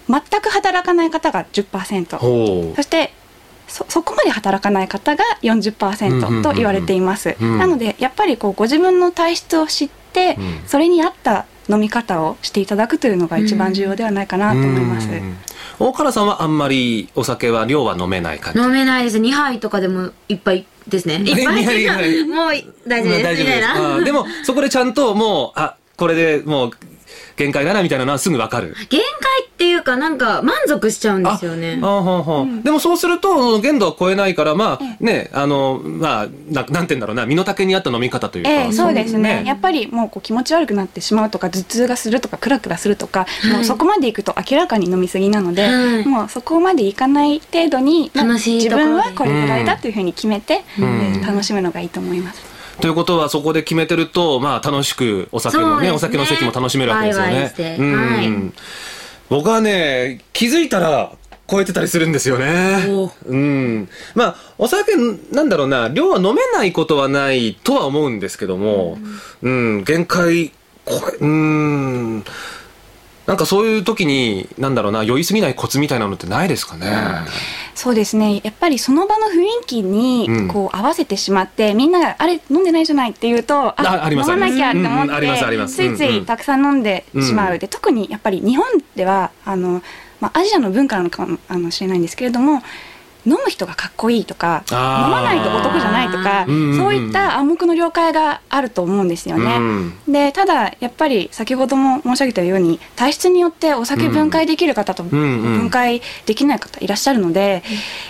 [0.10, 3.14] 全く働かない方が10%ほそして
[3.68, 7.36] そそこまで働かない方がうんうんうんう40%んと言われています。
[7.40, 15.10] うんなのでやっぱりこうご自分の体質を知って、うんそれに合った飲み方をしていただくというのが一番重要ではないかなと思います。
[15.10, 15.38] うん
[15.80, 18.60] 大原さんはあんまりお酒は量は飲めない感じ？
[18.60, 19.18] 飲めないです。
[19.20, 21.16] 2杯とかでもいっぱいですね。
[21.24, 22.28] いっぱいもう大丈夫です。
[22.88, 24.02] 大丈夫ですみたいな。
[24.04, 26.72] でもそこでちゃんともうあこれでもう
[27.38, 28.76] 限界だなみたいなのはすぐわかる。
[28.90, 31.80] 限界っていうかなんか満足しちゃうんですよね。
[31.82, 32.64] あほん。
[32.64, 39.38] でもそうすると限度は超えないからまあねあのまあななんて言うんだろうな身の丈に合った飲み方というか、ええそうですね。
[39.38, 46.06] やねっぱりもうこう気持ち悪くなってしまうとか頭痛がするとかクラクラするとか、もうそこまでいくと明らかに飲み過ぎなので、はい。
[46.06, 50.62] もうそこまでいかない程度に、まあ楽しい自分はこれぐらいだというふうに決めて、ん。
[50.84, 52.47] えー楽しむのがいいと思います。
[52.82, 55.92] ということはそこで決めてるとまあ楽しくお酒もねね。
[55.92, 57.78] お酒の席も楽しめるわけですよね。
[57.80, 57.94] うん。
[57.94, 58.54] はい。
[59.30, 61.12] 僕はね気づいたら
[61.50, 62.86] 超えてたりするんですよね。
[62.90, 63.90] おうん。
[64.16, 64.96] まあお酒
[65.32, 68.98] なんだろうな量は飲めないことはないとは思うんですけども
[69.42, 70.52] うん、限界
[70.86, 72.24] これうん
[73.28, 76.88] なんかそういう時になんだろうな酔いすぎないコツみたいなのってないですかね、
[77.76, 78.40] そうですね。
[78.42, 79.92] やっぱりその場の雰囲気うん。
[79.92, 87.60] にこう合わせてしまって、みんながあれ飲んでないじゃないって言うとああります飲まなきゃって思ってついつうんうんいたくさん飲んでしまう、うん。
[87.60, 88.66] で特にやっぱり日本
[88.96, 89.82] ではあの、
[90.22, 92.64] まあ、アジアの文化なのかもしれないんですけれども
[93.28, 94.78] 飲む人がかっこいいとか飲
[95.12, 96.78] まないと男じゃないとかうんうんうん。
[96.78, 99.58] そういった暗黙の了解があると思うんですよね。
[99.58, 99.94] うん。
[100.08, 107.64] でただやっぱり先ほども申し上げたように体質によってお酒分解できる方と分解できない方いらっしゃるので、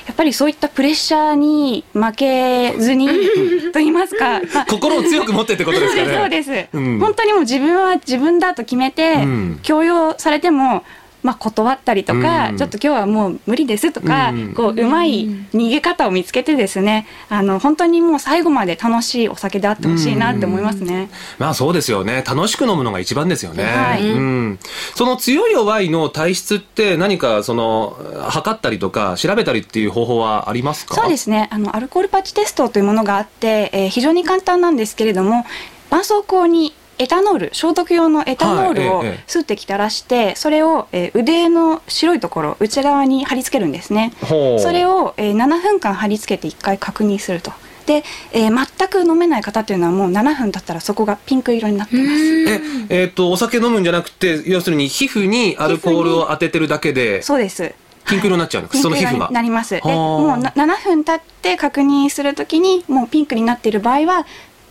[0.05, 3.07] やっぱりそういったプレッシャーに負けずに
[3.74, 6.15] と言いますか、まあ心を強く持ってってことですかね。
[6.15, 6.99] そうです、うん。
[6.99, 9.59] 本当にもう自分は自分だと決めて、うん。
[9.63, 10.84] 強要されても
[11.28, 12.57] まあ、断ったりとか、うん。
[12.57, 14.53] ちょっと今日はもう無理ですとか、うん。
[14.53, 21.09] こううまい逃げ方を見つけてですねあの本当にもう最後まで楽しいお酒であってほしいなって思いますね。
[21.38, 22.23] まあそうですよね。
[22.25, 24.09] 楽しく飲むのが一番ですよね、はい。
[24.09, 24.59] うん、
[24.95, 27.97] その強い弱いの体質って何かその
[28.30, 30.95] 測ったりとか調べたりっていう方法はありますか？
[30.95, 31.49] そうですね。
[31.51, 35.43] あのアルコールパッチテストというものがあって、えー非常に簡単なんですけれども
[35.89, 44.13] 絆創膏にエタノール消毒用のエタノールをはいええええ数滴垂らして、それを、えー腕の白いところ内側に貼り付けるんですね。
[44.21, 47.51] それを、えー7分間貼り付けて1回確認すると。
[47.85, 52.09] で、えー全く飲めない方っていうのはもう7分経ったらそこがピンク色になってます。
[52.09, 57.73] ええーとお酒飲むんじゃなくて要するに皮膚にアルコールを当ててるだけでそうです。
[58.07, 59.75] ピンク色になっちゃうのか、ピンク色その皮膚がになります。
[59.75, 64.25] で、はあもうな7分経って確認するときにもうピンクになっている場合は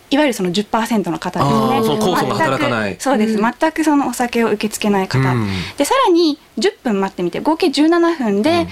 [0.09, 1.81] いわゆるその10%の方ですあね。
[2.97, 3.37] 全くそうです。
[3.37, 5.19] 全くそのお酒を受け付けない方。
[5.19, 5.47] うん
[5.77, 8.67] でさらに10分待ってみて合計17分で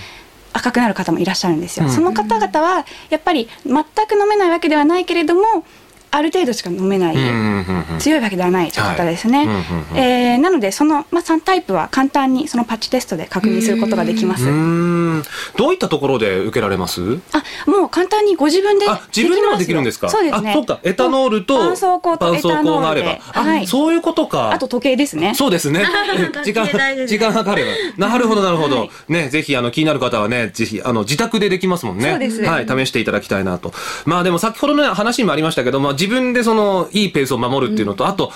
[0.54, 1.86] 赤くなる方もいらっしゃるんですよ。
[1.86, 3.76] うんその方々はやっぱり全
[4.08, 5.66] く飲めないわけではないけれども
[6.16, 7.16] ある程度しか飲めない。
[8.00, 9.46] 強いわけではないという方ですね。
[9.46, 9.64] は
[9.96, 14.46] えーなのでその、まあ、3タイプは簡単にそのパッチテストで確認することができます。
[15.58, 17.20] どういったところで受けられます？
[17.32, 20.10] あもう簡単にご自分であ自分でもできるんですか？
[20.10, 25.86] そうですねあそうかエタノールと絆創膏とエタノールで絆創膏があればあ、はいそういうことかあと時計ですねそうですね。
[26.44, 26.68] 時間
[27.08, 27.64] 時間かかれ
[27.98, 28.08] ば。
[28.08, 28.80] なるほど、なるほど。
[28.80, 32.10] はいね、ぜひ、あの、気になる方はね、ぜひ、あの、自宅でできますもんね。
[32.12, 33.74] そうですはい、試していただきたいなと。
[34.06, 38.32] まあ、でも、先ほどの話にもありましたけど、まあ、自分でその、いいペースを守るっていうのと、あと、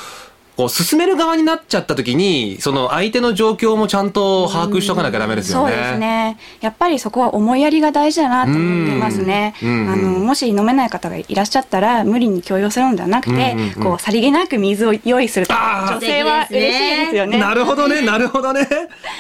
[0.60, 5.72] こう、進める側になっちゃった時に、その、相手の状況もちゃんと把握しとかなきゃダメですよね。
[5.72, 18.68] そうですねやっぱりそこは思いやりが大事だなと思っていますねうんあのもし飲めない方がいらっしゃったら無理に強要するのではなくて、こうさりげなく水を用意すると女性は嬉しいですよねなるほどね、 なるほどね。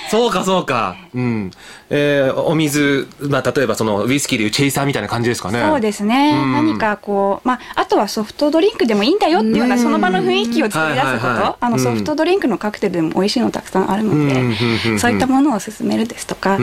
[0.09, 0.95] そうか、そうか。
[1.13, 1.51] うん。
[1.89, 5.63] えーお水、まあ、例えばその、ウイスキーでいうチェイサーみたいな感じですかね。
[5.67, 11.05] そうですね、うん何かこう、まあ、あとはソフトドリンクでもいいんだよっていうようなうんその場の雰囲気を作り出す
[11.35, 16.57] こと、はいあのうんソフトドリンクのカクテルでも美味しいのたくさんあるので、そういったものを勧めるですとか、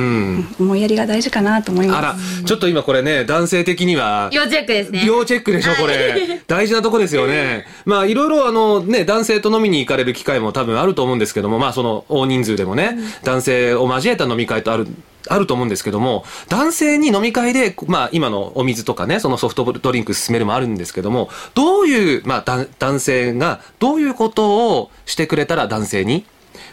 [0.60, 1.98] 思いやりが大事かなと思います。
[1.98, 5.04] あら、ちょっと今これね、男性的には、要チェックですね。
[5.06, 6.40] 要チェックでしょ、これ。
[6.46, 7.66] 大事なとこですよね。
[7.84, 14.86] まあ、いろいろあのね、男性と飲みに行かれる機会も多分あると思うんですけども、まあ、その大人数でもね、男性を交えた飲み会とある、
[15.28, 26.24] あると思うんですけども、男性に飲み会で、まあ、今のお水とかね、そのソフトドリンク勧めるもあるんですけども、どういう、まあ、だ男性が、どういうことをしてくれたら男性に、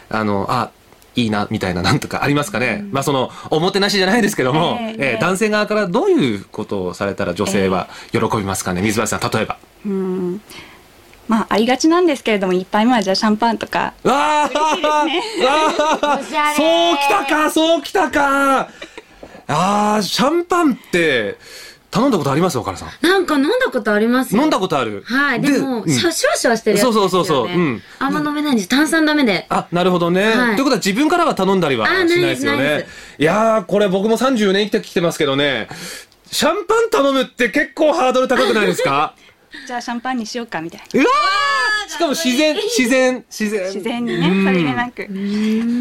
[0.08, 0.70] あの、あ、
[1.16, 2.84] いいな、みたいな、なんとかありますかね。
[2.90, 8.82] まあ、その、おもてなしじゃないですけども、えええー男性側からどういうことをされたら女性は喜びますかね？
[8.82, 9.58] 水橋さん、例えば。
[9.86, 10.40] うん
[11.28, 18.68] まあありがちなんですけれども一杯目はじゃあシャンパンとかわあ、わあおしゃれそうきたか、そうきたか。
[19.46, 21.36] ああ、シャンパンって、
[21.90, 23.06] 頼んだことあります岡田さん？
[23.06, 25.02] なんか飲んだことありますよ飲んだことある。
[25.06, 25.40] はい。
[25.40, 27.08] でも、うんシャシュワシュワしてるやつですよ、ね。
[27.08, 28.68] そうそうそうそううんあんま飲めないんです。
[28.68, 29.46] 炭酸ダメで。
[29.48, 30.24] あ、なるほどね。
[30.24, 32.84] はいということは自分からは頼んだりはしあないですよねない
[33.18, 35.68] やー、これ僕も34年生きてきてますけどね、
[36.30, 39.14] シャンパン頼むって結構ハードル高くないですか？
[39.66, 41.90] じゃあシャンパンにしようかみたいうわー！
[41.90, 43.62] しかも自然、自然、自然。
[43.62, 44.44] な自然にうん。
[44.44, 45.08] ねさりげなく。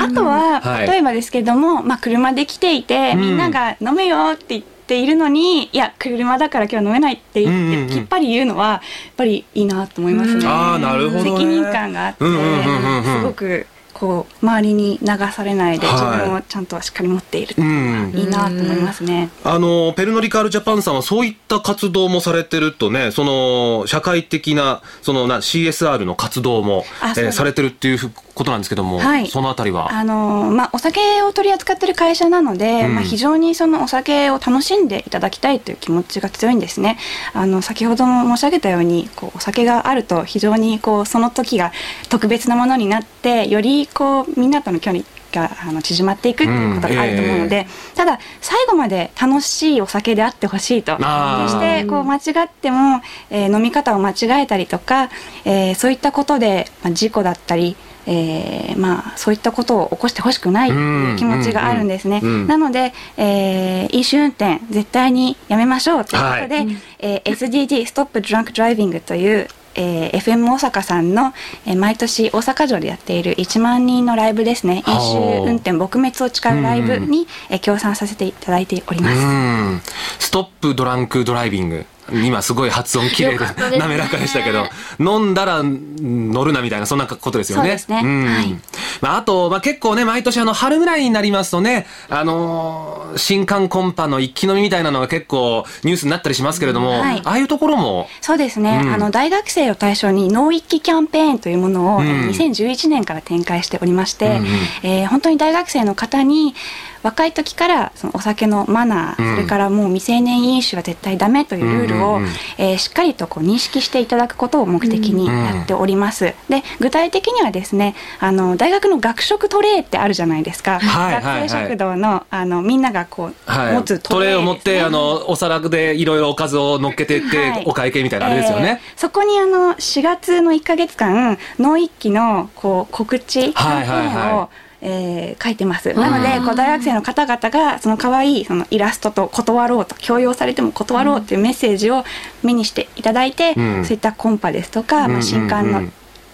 [0.01, 0.87] あとは、はい。
[0.87, 3.21] 例えばですけども、まあ、車で来ていて、うん。
[3.21, 8.81] みんなが飲めよって言っているのにいや車だから今日飲めないって言って、きっぱり言うのはやっ
[9.15, 10.45] ぱりいいなと思いますね。
[10.45, 11.31] あーなるほどね。
[11.31, 18.11] 責任感があって、すごくこう周りに流されないで、はい自分をちゃんとしっかり持っている、うん。
[18.15, 19.29] いいなと思いますね。
[19.43, 29.27] あの、ペルノリカールジャパンさんはそういった活動もされてるとね、その、社会的な、そのな、CSR の活動も、えーされてるっていうふことなんですけども、はい。
[29.27, 29.91] そのあたりは？
[29.91, 32.95] あのまあ、お酒を取り扱っている会社なので、うん。
[32.95, 36.97] まあ、非常にそのお酒を楽しんでいただきたいという気持ちが強いんですね。
[37.33, 41.71] あの先ほども申し上げたようにこうお酒があると非常にこうその時が
[42.09, 47.63] 特別なものになってよりこうみんなとの距離があの縮まっていくっていうことがあると思うので、うん。
[47.63, 55.09] えただ最後まで楽しいお酒であってほしいとそしてこう間違っても、えー飲み方を間違えたりとか、
[55.45, 57.75] えーそういったことで、まあ、事故だったり
[58.05, 62.19] えーまあ、そういったことを起こしてほしくないっていう気持ちがあるんですね。
[62.21, 62.47] うんうんうん。
[62.47, 66.77] なので、えー飲酒運転絶対にやめましょうということで、はい。
[66.99, 71.33] えー SDG ストップドランクドライビングという、えー FM 大阪さんの、
[71.65, 74.83] えー毎年大阪城でやっている1万人のライブですね。
[74.87, 79.15] 飲酒運転撲滅を誓うライブに、えー協賛させていただいております。
[79.17, 79.81] うん。
[80.19, 83.77] ストップドランクドライビング今すごい発音綺麗でね。
[83.77, 84.65] 滑らかでしたけど
[84.99, 87.77] 飲んだらうん乗るなみたいなそんなことですよね。
[87.77, 88.25] そうん。
[88.25, 88.55] はい。
[89.01, 97.21] まあ、あと、まあ、結構ね毎年あの春ぐらいになりますとね、あのー新刊コンパの一気飲みみたいなのが結構ニュースになったりしますけれども、はい。
[97.23, 98.07] ああいうところも？
[98.21, 98.93] そうですね、うん。
[98.93, 102.07] あの大学生を対象に脳一気キャンペーンというものを、うん。
[102.07, 104.45] えー2011年から展開しておりまして、うんうん。
[104.83, 106.55] えー本当に大学生の方に
[107.03, 109.35] 若い時からそのお酒のマナー、うん。
[109.35, 112.19] それからもう未成年飲酒は絶対ダメというルールを、
[112.57, 116.33] えーしっかりとこう認識していただくことを目的にやっております。
[116.49, 121.41] で具体的にはですねあの大学の学食トレイってあるじゃないですか、はいはいはい。
[121.41, 127.63] 学生食堂のあのみんながこう、はい、持つトレイを持って、あのお皿でいろいろおかずを乗っけてって、はい。
[127.65, 128.81] お会計みたいなあれですよね。
[128.81, 134.15] えーそこにあの4月の1か月間脳一期のこう告知キャンペはいはいはい。
[134.15, 134.49] ーンを
[134.85, 135.93] えー書いてます。
[135.93, 142.03] なのでこう大学生の方々がその可愛いそのイラストと断ろうと強要されても断ろうっていうメッセージを
[142.43, 143.85] 目にしていただいて、うん。
[143.85, 145.83] そういったコンパですとか、まあ、新刊の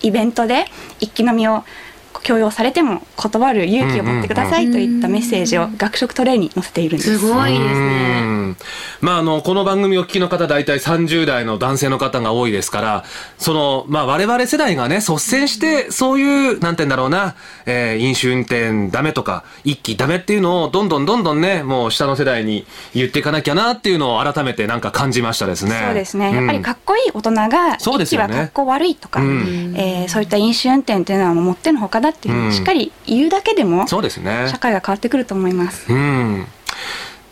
[0.01, 0.65] イベントで
[0.99, 1.63] 一気飲みを
[2.23, 7.19] 強要されても断る勇気を持ってくださいといったメッセージを学食トレイに載せているんです。
[7.19, 8.21] すごいですうね。
[8.21, 8.57] ん
[9.01, 13.03] まあ、あの、この番組をお聞きの方、大体30代の男性の方が多いですから、
[13.37, 25.81] その、まあ、我々世代がね、率先して、そういう、なんて言うんだろうな、えー飲酒運転ダメとか、一気ダメっていうのを、どんどんどんどんね、もう下の世代に言っていかなきゃなっていうのを改めてなんか感じましたですね。
[25.85, 32.49] そうですね、やっぱりかっっこいい大人がそうですよね息はかっこ悪いとか、うんえーそういった飲酒運転っていうのはもうもってのほかだっていうふううん。
[32.49, 34.47] にしっかり言うだけでもそうですね。
[34.49, 35.91] 社会が変わってくると思います。
[35.91, 36.45] うん。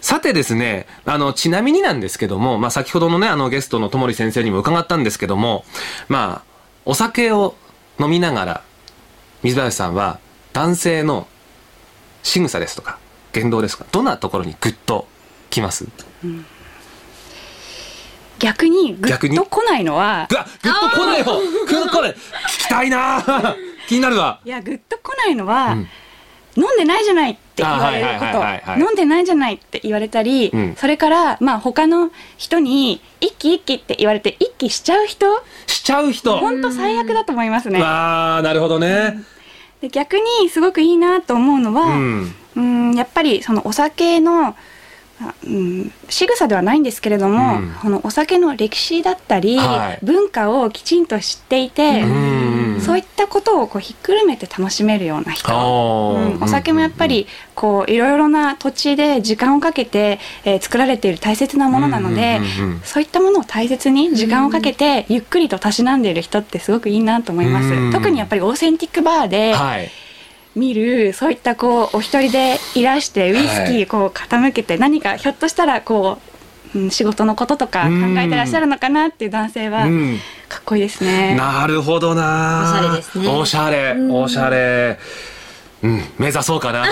[0.02, 5.66] さてですね、あの、ちなみになんですけども、まあ、先ほどのね、あの、ゲストのともり先生にも伺ったんですけども、
[6.08, 6.52] まあ、
[6.86, 7.56] お酒を
[8.00, 8.62] 飲みながら、
[9.44, 10.20] 水林さんは、
[10.54, 11.28] 男性の
[12.24, 13.00] 仕草ですとか、
[13.34, 15.08] 言動ですか、どんなところにグッと
[15.50, 15.86] きます？
[18.40, 19.38] 逆にグ逆に？
[19.38, 22.12] ッと来ないのはぐわ、グッと来ない方グッと来ない。
[22.12, 22.16] 聞
[22.48, 23.56] きたいな
[23.88, 24.40] 気になるわ。
[24.46, 25.88] いやグッと来ないのは、うん
[26.60, 35.28] 飲んでないじゃないって言われること飲んでないじゃないって言われたり、うんそれからまあ他の人に一気一気って言われて一気しちゃう人
[35.68, 36.36] しちゃう人。
[36.40, 37.80] 本当最悪だと思いますね。
[37.80, 39.24] わあ、なるほどね。
[39.82, 42.36] で逆にすごくいいなと思うのは、うん。
[42.56, 44.56] うんやっぱりそのお酒の、あ
[45.46, 47.72] うん、仕草ではないんですけれども、うん。
[47.82, 50.06] このお酒の歴史だったり、はい。
[50.06, 55.52] 文化をきちんと知っていて、うんそういったことをこうひっくるめて楽しめるような人。
[55.52, 62.40] うんお酒もやっぱりこういろいろな土地で時間をかけて、えー作られている大切なものなので、
[62.84, 67.92] そういったものを大切に時間をかけてゆっくりとたしなんでいる人ってすごくいいなと思います、うん。
[67.92, 69.90] 特にやっぱりオーセンティックバーで、はい。
[70.58, 76.18] 見るそういったこうお一人でいらしてウイスキーこう傾けて何かひょっとしたらこ
[76.76, 77.90] う、うん、仕事のこととか考
[78.20, 80.20] えてらっしゃるのかなっていう男性はうん。
[80.50, 81.36] かっこいいですね。
[81.36, 82.64] なるほどな。
[82.64, 84.98] おしゃれですねおしゃれ、おしゃれ。
[85.84, 86.86] うん、目指そうかな。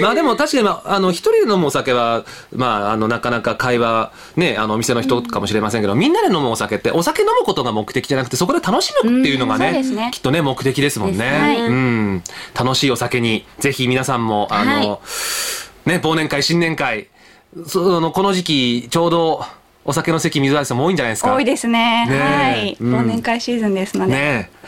[0.00, 2.24] まあでも確かに、まあ、あの、一人で飲むお酒は、
[2.54, 11.18] まあ、あの、なかなか会話、ね、あの、お店の人かもしれませんけど、みんなで飲むお酒って、お酒飲むことが目的じゃなくて、そこで楽しむっていうのがうんね、きっとね、目的ですもんね。
[11.18, 12.22] ですねうん。
[12.58, 15.00] 楽しいお酒に、ぜひ皆さんも、あの、
[15.84, 17.08] ね、忘年会、新年会、
[17.66, 19.44] その、この時期、ちょうど、
[19.84, 21.34] お酒の席、水谷さんも多いんじゃないですか？
[21.34, 22.06] 多いですね。
[22.06, 24.12] ねえはい、うん忘年会シーズンですので。
[24.12, 24.58] ねえ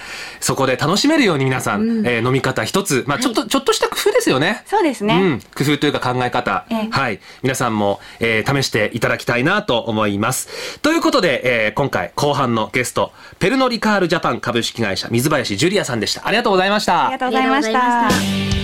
[0.41, 4.63] そこで楽しめるように皆さん、えー飲み方一つ、まあちょっと、ちょっとした工夫ですよね。
[4.67, 5.15] そうですね。
[5.15, 7.21] うん、工夫というか考え方、ええはい。
[7.43, 10.81] 皆さんも、えー試していただきたいなと思います。
[10.81, 16.27] ということで、えー今回後半のゲスト、ペルノリカールジャパン株式会社水林ジュリアさんでした。
[16.27, 17.19] ありがとうございましたありが。
[17.19, 18.60] とうございました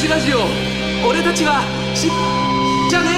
[0.00, 0.38] ジラジオ、
[1.06, 1.60] 俺たちは、
[1.94, 2.08] し、
[2.88, 3.08] じゃね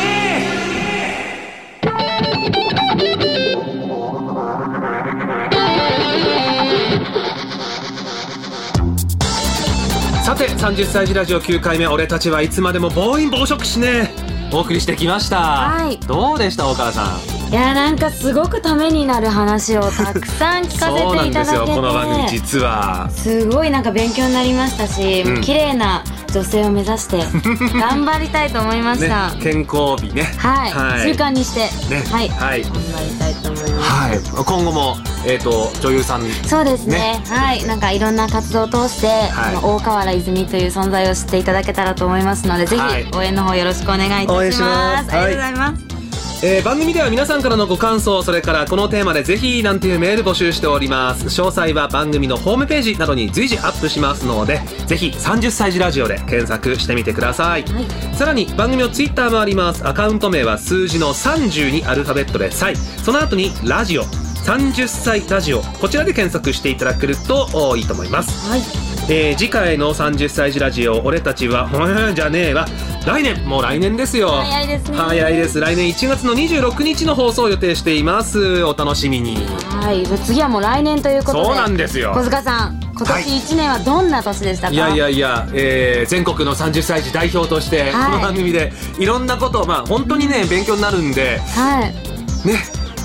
[10.18, 10.22] え。
[10.24, 14.41] さて30歳児ラジオ9回目俺たちはいつまでも暴飲暴食しねえ。
[14.55, 15.99] お送りしてきました、はい。
[16.01, 17.17] どうでした大川さ
[17.49, 17.53] ん？
[17.53, 21.45] いやなんかすごくためになる話をたくさん聞かせていただけて。
[21.45, 21.67] そうなんですよ。
[21.67, 23.11] この番組実は。
[23.11, 25.41] すごいなんか勉強になりましたし、うん。
[25.41, 27.19] 綺麗な女性を目指して
[27.79, 30.33] 頑張りたいと思いましねた、健康美ね。
[30.39, 31.01] はい、はい。
[31.03, 31.61] 習慣にして、
[31.95, 32.03] ね。
[32.11, 32.63] はい、はい。
[32.63, 34.45] 頑張りたいと思います、はい。
[34.45, 36.97] 今後もえっ、と女優さんそうですね。
[36.97, 37.23] ね。
[37.29, 37.65] はい。
[37.67, 39.57] なんかいろんな活動を通して、はい。
[39.63, 43.07] 大河原泉という存在を知っていただけたらと思いますのでぜひはい。
[43.15, 45.14] 応援の方よろしくお願いいたします応援します。
[45.14, 51.26] ありがとうございます、えー番組では皆さんからのご感想それからこのテーマでぜひなんていうメール募集しております。
[51.26, 57.86] 詳細は番組のホームページなどに随時アップしますのでぜひ30歳児ラジオで検索してみてください、はい。
[58.16, 59.86] さらに番組のツイッターもあります。
[59.86, 62.74] アカウント名は数字の30にアルファベットで「歳」
[63.05, 64.05] その後に「ラジオ」
[64.45, 65.62] 30歳ラジオ。
[65.62, 68.51] こちらで検索していただけるとおいいと思います。
[68.51, 72.67] はいえー次回の30歳児ラジオ俺たちはほんじゃねえわ。
[73.05, 74.31] 来年もう来年ですよ。
[74.31, 74.97] 早いですね。
[74.97, 75.61] 早いです。
[75.61, 78.63] 来年1月の26日の放送を予定しています。
[78.65, 79.37] お楽しみに。
[79.83, 80.05] はい。
[80.25, 81.45] 次はもう来年ということで。
[81.45, 82.13] そうなんですよ。
[82.15, 83.25] 小塚さん今はい。
[83.25, 88.11] 年1年はどんな年でしたか、いやいやいや、えー全国の30歳児代表として、はい。
[88.13, 92.47] この番組でいろんなことをまあ本当にね勉強になるんではい。
[92.47, 92.63] ね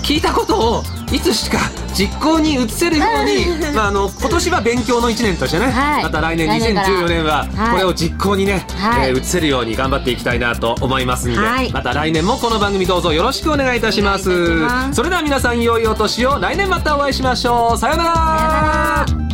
[0.08, 1.58] 聞いたことをいつしか
[1.93, 6.03] 実行に移せるように、まあ、あの今年は勉強の1年としてね、はい。
[6.03, 6.88] また来年来年から。
[6.88, 9.10] 2014年ははいこれを実行にね、はい。
[9.10, 11.74] えー移せるように頑張っていきたいなと思いますんで、はい。
[11.74, 14.30] また来年もこの番組どうぞよろしくお願いいたします。
[14.93, 16.39] それでは皆さん良いお年を。
[16.39, 17.78] 来年またお会いしましょう。
[17.78, 19.26] さようなら